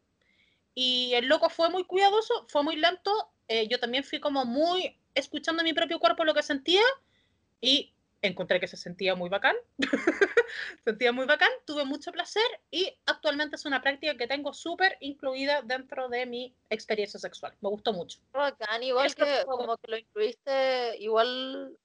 Y 0.74 1.12
el 1.14 1.26
loco 1.26 1.50
fue 1.50 1.68
muy 1.68 1.84
cuidadoso, 1.84 2.46
fue 2.48 2.62
muy 2.64 2.76
lento. 2.76 3.30
Eh, 3.46 3.68
yo 3.68 3.78
también 3.78 4.02
fui 4.02 4.18
como 4.18 4.44
muy 4.44 4.98
escuchando 5.14 5.62
mi 5.62 5.72
propio 5.72 6.00
cuerpo 6.00 6.24
lo 6.24 6.34
que 6.34 6.42
sentía 6.42 6.82
y 7.60 7.92
encontré 8.22 8.60
que 8.60 8.68
se 8.68 8.76
sentía 8.76 9.14
muy 9.14 9.28
bacán, 9.28 9.56
sentía 10.84 11.12
muy 11.12 11.26
bacán, 11.26 11.50
tuve 11.64 11.84
mucho 11.84 12.12
placer 12.12 12.46
y 12.70 12.96
actualmente 13.06 13.56
es 13.56 13.64
una 13.64 13.82
práctica 13.82 14.16
que 14.16 14.26
tengo 14.26 14.52
súper 14.52 14.96
incluida 15.00 15.62
dentro 15.62 16.08
de 16.08 16.26
mi 16.26 16.54
experiencia 16.70 17.20
sexual. 17.20 17.54
Me 17.60 17.68
gustó 17.68 17.92
mucho. 17.92 18.18
Bacán, 18.32 18.82
igual 18.82 19.14
que 19.14 19.44
como 19.46 19.76
que 19.76 19.90
lo 19.90 19.96
incluiste, 19.96 20.96
igual, 20.98 21.76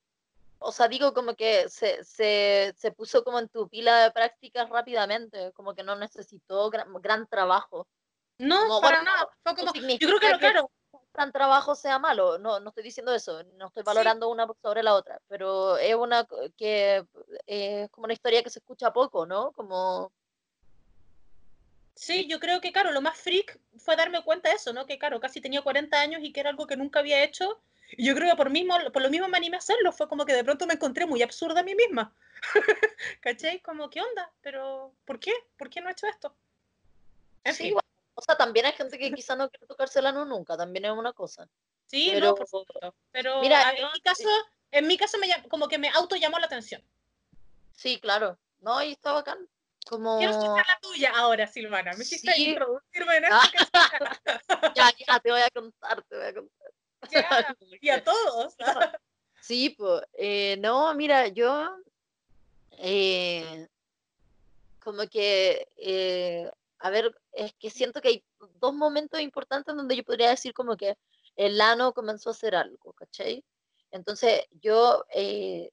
o 0.60 0.72
sea, 0.72 0.88
digo 0.88 1.14
como 1.14 1.36
que 1.36 1.70
se, 1.70 2.04
se, 2.04 2.74
se 2.78 2.92
puso 2.92 3.24
como 3.24 3.40
en 3.40 3.50
tu 3.50 3.68
pila 3.68 4.04
de 4.04 4.12
prácticas 4.12 4.70
rápidamente, 4.70 5.52
como 5.54 5.76
que 5.76 5.84
no 5.84 5.96
necesitó 5.96 6.70
gran, 6.70 6.94
gran 7.02 7.28
trabajo. 7.28 7.88
No, 8.38 8.82
para 8.82 9.04
nada. 9.04 9.30
Fue 9.44 9.56
como, 9.56 9.72
yo 9.74 9.82
creo 9.98 10.20
que, 10.20 10.38
claro, 10.40 10.72
tan 11.12 11.32
trabajo 11.32 11.76
sea 11.76 12.00
malo, 12.00 12.38
no, 12.38 12.60
no 12.60 12.69
estoy 12.69 12.84
diciendo 12.84 13.13
eso, 13.13 13.43
no 13.58 13.67
estoy 13.67 13.84
valorando 13.84 14.30
una 14.30 14.47
sobre 14.62 14.84
la 14.84 14.95
otra, 14.95 15.19
pero 15.28 15.78
es 15.78 15.95
una 15.95 16.28
que 16.58 17.06
es 17.47 17.89
como 17.89 18.06
una 18.06 18.13
historia 18.13 18.43
que 18.43 18.50
se 18.50 18.60
escucha 18.60 18.93
poco, 18.93 19.26
¿no? 19.26 19.52
Como... 19.52 20.12
Sí, 21.95 22.28
yo 22.28 22.39
creo 22.39 22.62
que, 22.62 22.71
claro, 22.71 22.91
lo 22.91 23.02
más 23.02 23.17
freak 23.19 23.60
fue 23.78 23.95
darme 23.95 24.24
cuenta 24.24 24.50
de 24.50 24.56
eso, 24.56 24.74
¿no? 24.74 24.86
Que, 24.86 24.97
claro, 24.97 25.19
casi 25.19 25.41
tenía 25.41 25.62
40 25.62 26.00
años 26.00 26.21
y 26.24 26.32
que 26.32 26.39
era 26.39 26.50
algo 26.50 26.65
que 26.65 26.78
nunca 26.78 27.00
había 27.00 27.24
hecho. 27.24 27.62
Y 27.91 28.06
yo 28.06 28.15
creo 28.15 28.30
que 28.30 28.38
por, 28.38 28.50
mismo, 28.50 28.74
por 28.91 29.02
lo 29.02 29.10
mismo 29.10 29.28
me 29.28 29.38
animé 29.38 29.58
a 29.58 29.60
hacerlo. 29.60 29.91
Fue 29.91 30.08
como 30.08 30.26
que 30.26 30.34
de 30.34 30.43
pronto 30.43 30.65
me 30.65 30.76
encontré 30.76 31.06
muy 31.06 31.21
absurda 31.21 31.60
a 31.60 31.63
mí 31.63 31.76
misma. 31.76 32.12
¿Cachai? 33.21 33.60
Como, 33.60 33.89
¿qué 33.89 34.02
onda? 34.02 34.32
Pero, 34.41 34.93
¿por 35.06 35.19
qué? 35.19 35.32
¿Por 35.58 35.69
qué 35.69 35.82
no 35.82 35.89
he 35.89 35.91
hecho 35.91 36.08
esto? 36.08 36.34
En 37.43 37.54
sí, 37.54 37.74
o 38.13 38.21
sea, 38.21 38.36
también 38.36 38.65
hay 38.65 38.74
gente 38.74 38.97
que 38.97 39.12
quizá 39.24 39.36
no 39.36 39.50
quiere 39.50 39.67
tocarse 39.67 40.00
el 40.00 40.08
ano 40.08 40.26
nunca, 40.26 40.58
también 40.58 40.86
es 40.86 40.91
una 40.91 41.13
cosa. 41.13 41.47
Sí, 41.86 42.10
pero, 42.13 42.28
no, 42.28 42.36
por 42.36 42.47
supuesto. 42.47 42.95
Pero 43.12 43.41
mira, 43.41 43.71
en 43.71 43.86
mi 43.93 44.02
caso, 44.02 44.30
en 44.71 44.88
mi 44.88 44.97
caso 44.97 45.17
me, 45.17 45.28
como 45.50 45.67
que 45.67 45.78
me 45.78 45.89
auto 45.89 46.15
llamó 46.15 46.39
la 46.39 46.45
atención. 46.45 46.82
Sí, 47.76 48.00
claro. 48.00 48.38
No, 48.60 48.82
y 48.82 48.91
está 48.91 49.12
bacán. 49.12 49.47
Como... 49.88 50.19
Quiero 50.19 50.34
escuchar 50.34 50.65
la 50.67 50.80
tuya 50.80 51.12
ahora, 51.15 51.47
Silvana. 51.47 51.93
Me 51.93 52.04
hiciste 52.04 52.32
sí. 52.34 52.50
introducirme 52.50 53.17
en 53.17 53.26
ah. 53.32 53.52
ya, 54.76 54.89
ya, 55.08 55.19
te 55.19 55.32
voy 55.32 55.41
a 55.41 55.50
contar, 55.50 56.04
te 56.04 56.15
voy 56.15 56.26
a 56.26 56.34
contar. 56.34 56.71
Ya, 57.10 57.56
y 57.82 57.89
a 57.89 58.04
todos. 58.04 58.56
sí, 59.41 59.71
pues, 59.71 60.04
eh, 60.13 60.58
no, 60.60 60.93
mira, 60.93 61.28
yo 61.28 61.76
eh, 62.78 63.67
como 64.80 65.08
que 65.08 65.67
eh, 65.78 66.52
a 66.82 66.89
ver, 66.89 67.15
es 67.32 67.54
que 67.60 67.70
siento 67.70 68.02
que 68.02 68.08
hay 68.10 68.26
dos 68.60 68.74
momentos 68.74 69.22
importantes 69.22 69.76
donde 69.76 69.96
yo 69.96 70.04
podría 70.04 70.30
decir 70.30 70.54
como 70.54 70.76
que 70.78 70.98
el 71.36 71.62
ano 71.62 71.94
comenzó 71.94 72.30
a 72.30 72.34
hacer 72.34 72.56
algo, 72.56 72.94
¿cachai? 72.94 73.44
Entonces 73.91 74.46
yo 74.62 75.06
eh, 75.13 75.72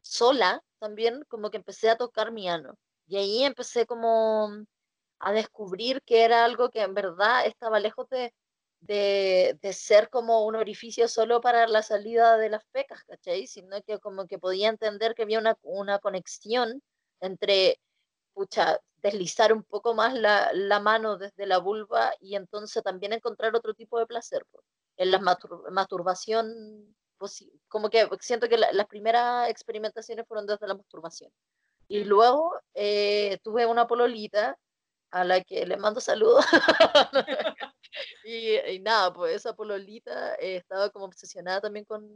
sola 0.00 0.62
también 0.78 1.24
como 1.28 1.50
que 1.50 1.58
empecé 1.58 1.90
a 1.90 1.96
tocar 1.96 2.32
mi 2.32 2.48
ano 2.48 2.74
y 3.06 3.16
ahí 3.16 3.44
empecé 3.44 3.86
como 3.86 4.50
a 5.18 5.32
descubrir 5.32 6.02
que 6.02 6.24
era 6.24 6.44
algo 6.44 6.70
que 6.70 6.82
en 6.82 6.94
verdad 6.94 7.46
estaba 7.46 7.80
lejos 7.80 8.08
de, 8.08 8.34
de, 8.80 9.58
de, 9.60 9.72
ser 9.72 10.10
como 10.10 10.44
un 10.46 10.56
orificio 10.56 11.08
solo 11.08 11.40
para 11.40 11.66
la 11.68 11.82
salida 11.82 12.36
de 12.38 12.50
las 12.50 12.64
fecas, 12.72 13.04
¿cachai? 13.04 13.46
Sino 13.46 13.82
que 13.82 13.98
como 13.98 14.26
que 14.26 14.38
podía 14.38 14.68
entender 14.68 15.14
que 15.14 15.22
había 15.22 15.38
una, 15.38 15.56
una 15.62 15.98
conexión 15.98 16.82
entre, 17.20 17.80
pucha, 18.34 18.78
deslizar 19.06 19.52
un 19.52 19.62
poco 19.62 19.94
más 19.94 20.14
la, 20.14 20.50
la, 20.52 20.80
mano 20.80 21.16
desde 21.16 21.46
la 21.46 21.58
vulva 21.58 22.12
y 22.20 22.34
entonces 22.34 22.82
también 22.82 23.12
encontrar 23.12 23.54
otro 23.54 23.72
tipo 23.74 23.98
de 23.98 24.06
placer. 24.06 24.44
En 24.96 25.10
la 25.10 25.20
masturbación, 25.70 26.96
pues, 27.18 27.44
como 27.68 27.88
que 27.88 28.08
siento 28.20 28.48
que 28.48 28.58
las 28.58 28.86
primeras 28.86 29.48
experimentaciones 29.48 30.26
fueron 30.26 30.46
desde 30.46 30.66
la 30.66 30.74
masturbación. 30.74 31.30
Y 31.88 32.04
luego 32.04 32.60
eh, 32.74 33.38
tuve 33.44 33.66
una 33.66 33.86
pololita 33.86 34.58
a 35.10 35.24
la 35.24 35.40
que 35.42 35.64
le 35.66 35.76
mando 35.76 36.00
saludos. 36.00 36.44
y, 38.24 38.56
y, 38.56 38.80
nada, 38.80 39.12
pues 39.12 39.36
esa 39.36 39.54
pololita 39.54 40.34
eh, 40.36 40.56
estaba 40.56 40.90
como 40.90 41.04
obsesionada 41.04 41.60
también 41.60 41.84
con, 41.84 42.08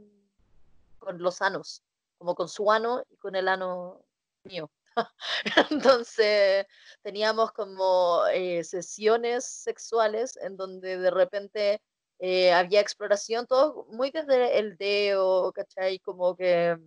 con 0.99 1.21
los 1.21 1.41
anos, 1.41 1.83
como 2.17 2.35
con 2.35 2.49
su 2.49 2.69
ano 2.69 3.01
y 3.09 3.15
con 3.15 3.35
el 3.35 3.47
ano 3.47 4.03
mío. 4.43 4.69
Entonces 5.69 6.65
teníamos 7.01 7.51
como 7.51 8.25
eh, 8.33 8.63
sesiones 8.63 9.45
sexuales 9.45 10.37
en 10.37 10.57
donde 10.57 10.97
de 10.97 11.11
repente 11.11 11.81
eh, 12.19 12.51
había 12.53 12.81
exploración, 12.81 13.47
todo 13.47 13.85
muy 13.89 14.11
desde 14.11 14.59
el 14.59 14.77
dedo, 14.77 15.51
¿cachai? 15.53 15.99
Como 15.99 16.35
que 16.35 16.77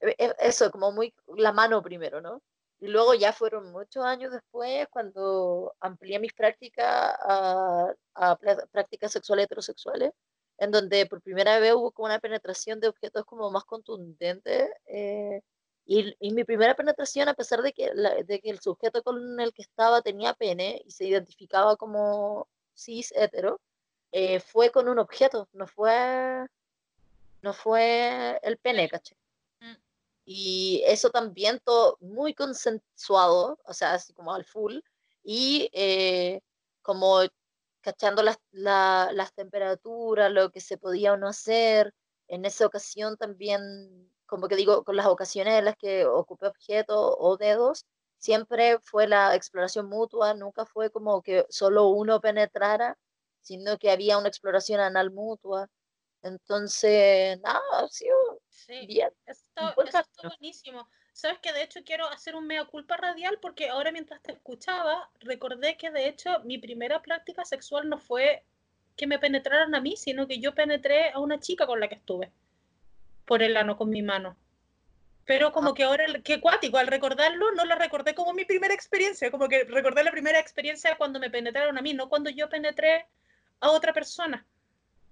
eh, 0.00 0.34
eso, 0.40 0.70
como 0.70 0.92
muy 0.92 1.14
la 1.36 1.52
mano 1.52 1.82
primero, 1.82 2.20
¿no? 2.20 2.42
Y 2.80 2.88
luego 2.88 3.14
ya 3.14 3.32
fueron 3.32 3.72
muchos 3.72 4.04
años 4.04 4.32
después 4.32 4.86
cuando 4.90 5.74
amplié 5.80 6.18
mis 6.18 6.34
prácticas 6.34 6.86
a, 6.86 7.94
a 8.14 8.36
prácticas 8.70 9.12
sexuales 9.12 9.46
heterosexuales, 9.46 10.12
en 10.58 10.70
donde 10.70 11.06
por 11.06 11.22
primera 11.22 11.58
vez 11.58 11.74
hubo 11.74 11.90
como 11.90 12.06
una 12.06 12.18
penetración 12.18 12.80
de 12.80 12.88
objetos 12.88 13.24
como 13.24 13.50
más 13.50 13.64
contundente. 13.64 14.70
Eh, 14.86 15.40
y, 15.86 16.32
mi 16.32 16.44
primera 16.44 16.74
penetración, 16.74 17.28
a 17.28 17.34
pesar 17.34 17.62
de 17.62 17.72
que, 17.72 17.90
de 18.24 18.40
que 18.40 18.50
el 18.50 18.60
sujeto 18.60 19.02
con 19.02 19.38
el 19.40 19.52
que 19.52 19.62
estaba 19.62 20.02
tenía 20.02 20.34
pene 20.34 20.82
y 20.84 20.90
se 20.90 21.04
identificaba 21.06 21.76
como 21.76 22.48
cis 22.74 23.12
hetero, 23.16 23.60
eh, 24.12 24.40
fue 24.40 24.70
con 24.70 24.88
un 24.88 24.98
objeto, 24.98 25.48
no 25.52 25.66
fue, 25.68 26.46
no 27.42 27.52
fue 27.52 28.38
el 28.42 28.58
pene, 28.58 28.88
¿caché? 28.88 29.16
Mm. 29.60 29.74
Y 30.24 30.82
eso 30.86 31.10
también 31.10 31.60
todo 31.64 31.98
muy 32.00 32.34
consensuado, 32.34 33.58
o 33.64 33.72
sea, 33.74 33.94
así 33.94 34.12
como 34.12 34.34
al 34.34 34.44
full, 34.44 34.78
y 35.22 35.70
eh, 35.72 36.40
como 36.82 37.20
cachando 37.80 38.22
las, 38.22 38.38
las 38.50 39.32
temperaturas, 39.34 40.32
lo 40.32 40.50
que 40.50 40.60
se 40.60 40.78
podía 40.78 41.12
o 41.12 41.16
no 41.16 41.28
hacer. 41.28 41.94
En 42.28 42.44
esa 42.44 42.66
ocasión 42.66 43.16
también 43.16 44.10
como 44.26 44.48
que 44.48 44.56
digo, 44.56 44.84
con 44.84 44.96
las 44.96 45.06
ocasiones 45.06 45.58
en 45.58 45.64
las 45.64 45.76
que 45.76 46.04
ocupé 46.06 46.48
objetos 46.48 47.14
o 47.18 47.36
dedos, 47.36 47.86
siempre 48.18 48.78
fue 48.80 49.06
la 49.06 49.34
exploración 49.34 49.88
mutua, 49.88 50.34
nunca 50.34 50.66
fue 50.66 50.90
como 50.90 51.22
que 51.22 51.46
solo 51.48 51.88
uno 51.88 52.20
penetrara, 52.20 52.98
sino 53.40 53.78
que 53.78 53.90
había 53.90 54.18
una 54.18 54.28
exploración 54.28 54.80
anal 54.80 55.10
mutua. 55.12 55.68
Entonces, 56.22 57.38
nada, 57.40 57.88
sí, 57.88 58.06
sí, 58.48 58.86
bien. 58.86 59.10
Esto, 59.26 59.74
esto 59.84 60.28
buenísimo. 60.28 60.88
Sabes 61.12 61.38
que 61.38 61.52
de 61.52 61.62
hecho 61.62 61.80
quiero 61.84 62.08
hacer 62.08 62.34
un 62.34 62.46
mea 62.46 62.64
culpa 62.64 62.96
radial 62.96 63.38
porque 63.40 63.68
ahora 63.68 63.92
mientras 63.92 64.20
te 64.22 64.32
escuchaba 64.32 65.08
recordé 65.20 65.76
que 65.78 65.90
de 65.90 66.08
hecho 66.08 66.40
mi 66.44 66.58
primera 66.58 67.00
práctica 67.00 67.44
sexual 67.44 67.88
no 67.88 67.98
fue 67.98 68.44
que 68.96 69.06
me 69.06 69.18
penetraran 69.18 69.74
a 69.74 69.80
mí, 69.80 69.96
sino 69.96 70.26
que 70.26 70.40
yo 70.40 70.54
penetré 70.54 71.10
a 71.10 71.20
una 71.20 71.38
chica 71.38 71.66
con 71.66 71.80
la 71.80 71.88
que 71.88 71.94
estuve 71.94 72.32
por 73.26 73.42
el 73.42 73.56
ano 73.56 73.76
con 73.76 73.90
mi 73.90 74.02
mano. 74.02 74.36
Pero 75.26 75.52
como 75.52 75.74
que 75.74 75.82
ahora, 75.82 76.06
qué 76.22 76.40
cuático, 76.40 76.78
al 76.78 76.86
recordarlo 76.86 77.52
no 77.52 77.64
la 77.64 77.74
recordé 77.74 78.14
como 78.14 78.32
mi 78.32 78.44
primera 78.44 78.72
experiencia, 78.72 79.30
como 79.30 79.48
que 79.48 79.64
recordé 79.64 80.04
la 80.04 80.12
primera 80.12 80.38
experiencia 80.38 80.96
cuando 80.96 81.18
me 81.18 81.30
penetraron 81.30 81.76
a 81.76 81.82
mí, 81.82 81.92
no 81.94 82.08
cuando 82.08 82.30
yo 82.30 82.48
penetré 82.48 83.06
a 83.60 83.70
otra 83.70 83.92
persona. 83.92 84.46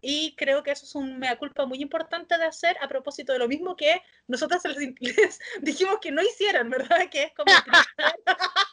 Y 0.01 0.35
creo 0.37 0.63
que 0.63 0.71
eso 0.71 0.85
es 0.85 0.95
un 0.95 1.19
mea 1.19 1.37
culpa 1.37 1.67
muy 1.67 1.81
importante 1.81 2.37
de 2.39 2.45
hacer 2.45 2.77
a 2.81 2.89
propósito 2.89 3.33
de 3.33 3.39
lo 3.39 3.49
mismo 3.49 3.75
que 3.75 4.03
nosotros 4.29 4.63
les, 5.01 5.41
dijimos 5.63 5.99
que 6.01 6.13
no 6.13 6.23
hicieran, 6.23 6.71
¿verdad? 6.71 7.09
Que 7.11 7.25
es 7.25 7.33
como 7.33 7.51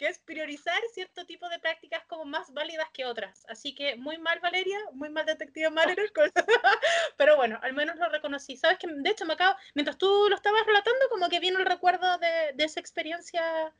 que 0.00 0.08
es 0.08 0.18
priorizar 0.18 0.80
cierto 0.94 1.26
tipo 1.26 1.46
de 1.50 1.58
prácticas 1.58 2.02
como 2.06 2.24
más 2.24 2.50
válidas 2.54 2.88
que 2.90 3.04
otras. 3.04 3.44
Así 3.50 3.74
que 3.74 3.96
muy 3.96 4.16
mal 4.16 4.40
Valeria, 4.40 4.78
muy 4.94 5.10
mal 5.10 5.26
detective 5.26 5.68
Mariner, 5.68 6.10
pero 7.18 7.36
bueno, 7.36 7.58
al 7.62 7.74
menos 7.74 7.96
lo 7.96 8.08
reconocí. 8.08 8.56
Sabes 8.56 8.78
que 8.78 8.86
de 8.88 9.10
hecho 9.10 9.26
me 9.26 9.34
acabo, 9.34 9.58
mientras 9.74 9.98
tú 9.98 10.06
lo 10.30 10.34
estabas 10.34 10.64
relatando, 10.64 11.06
como 11.10 11.28
que 11.28 11.38
vino 11.38 11.58
el 11.58 11.66
recuerdo 11.66 12.16
de, 12.16 12.54
de 12.54 12.64
esa 12.64 12.80
experiencia 12.80 13.74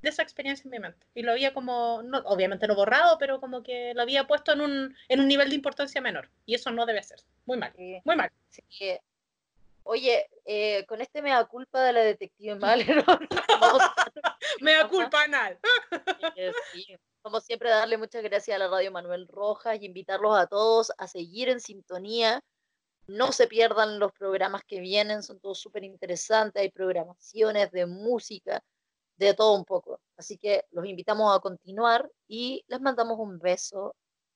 de 0.00 0.10
esa 0.10 0.22
experiencia 0.22 0.62
en 0.64 0.70
mi 0.70 0.78
mente. 0.78 1.04
Y 1.12 1.22
lo 1.22 1.32
había 1.32 1.52
como, 1.52 2.02
no, 2.04 2.18
obviamente 2.18 2.68
no 2.68 2.76
borrado, 2.76 3.18
pero 3.18 3.40
como 3.40 3.64
que 3.64 3.94
lo 3.94 4.02
había 4.02 4.28
puesto 4.28 4.52
en 4.52 4.60
un, 4.60 4.96
en 5.08 5.20
un 5.20 5.26
nivel 5.26 5.48
de 5.48 5.56
importancia 5.56 6.00
menor. 6.00 6.30
Y 6.46 6.54
eso 6.54 6.70
no 6.70 6.86
debe 6.86 7.02
ser. 7.02 7.18
Muy 7.46 7.56
mal. 7.56 7.72
Muy 7.76 8.14
mal. 8.14 8.30
Oye, 9.86 10.26
eh, 10.46 10.86
con 10.86 11.02
este 11.02 11.20
mea 11.20 11.44
culpa 11.44 11.82
de 11.82 11.92
la 11.92 12.00
detective 12.00 12.54
Mal, 12.60 12.84
mea 14.60 14.88
culpa 14.88 15.22
anal. 15.22 15.58
Como 17.22 17.40
siempre, 17.40 17.70
darle 17.70 17.98
muchas 17.98 18.22
gracias 18.22 18.54
a 18.56 18.58
la 18.58 18.68
radio 18.68 18.90
Manuel 18.90 19.28
Rojas 19.28 19.78
y 19.80 19.86
invitarlos 19.86 20.36
a 20.36 20.46
todos 20.46 20.92
a 20.98 21.06
seguir 21.06 21.48
en 21.48 21.60
sintonía. 21.60 22.42
No 23.06 23.32
se 23.32 23.46
pierdan 23.46 23.98
los 23.98 24.12
programas 24.12 24.62
que 24.66 24.80
vienen, 24.80 25.22
son 25.22 25.38
todos 25.38 25.58
súper 25.58 25.84
interesantes. 25.84 26.62
Hay 26.62 26.70
programaciones 26.70 27.70
de 27.70 27.84
música, 27.84 28.62
de 29.16 29.34
todo 29.34 29.54
un 29.54 29.66
poco. 29.66 30.00
Así 30.16 30.38
que 30.38 30.64
los 30.70 30.86
invitamos 30.86 31.36
a 31.36 31.40
continuar 31.40 32.10
y 32.26 32.64
les 32.68 32.80
mandamos 32.80 33.18
un 33.18 33.38
beso 33.38 33.94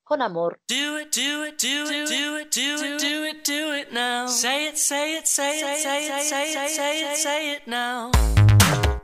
con 0.08 0.22
amor. 0.22 0.58
Do 0.66 0.96
it, 0.96 1.12
do 1.12 1.42
it, 1.44 1.58
do 1.58 1.84
it, 1.84 2.08
do 2.08 2.36
it, 2.36 2.50
do 2.50 2.82
it, 2.82 2.98
do 2.98 3.24
it, 3.24 3.44
do 3.44 3.72
it 3.74 3.92
now. 3.92 4.26
Say 4.26 4.66
it, 4.66 4.78
say 4.78 5.18
it, 5.18 5.26
say 5.26 5.60
it, 5.60 5.78
say 5.82 6.06
it, 6.06 6.22
say 6.22 6.50
it, 6.50 6.70
say 6.70 7.12
it, 7.12 7.16
say 7.18 7.52
it 7.52 7.66
now. 7.66 8.97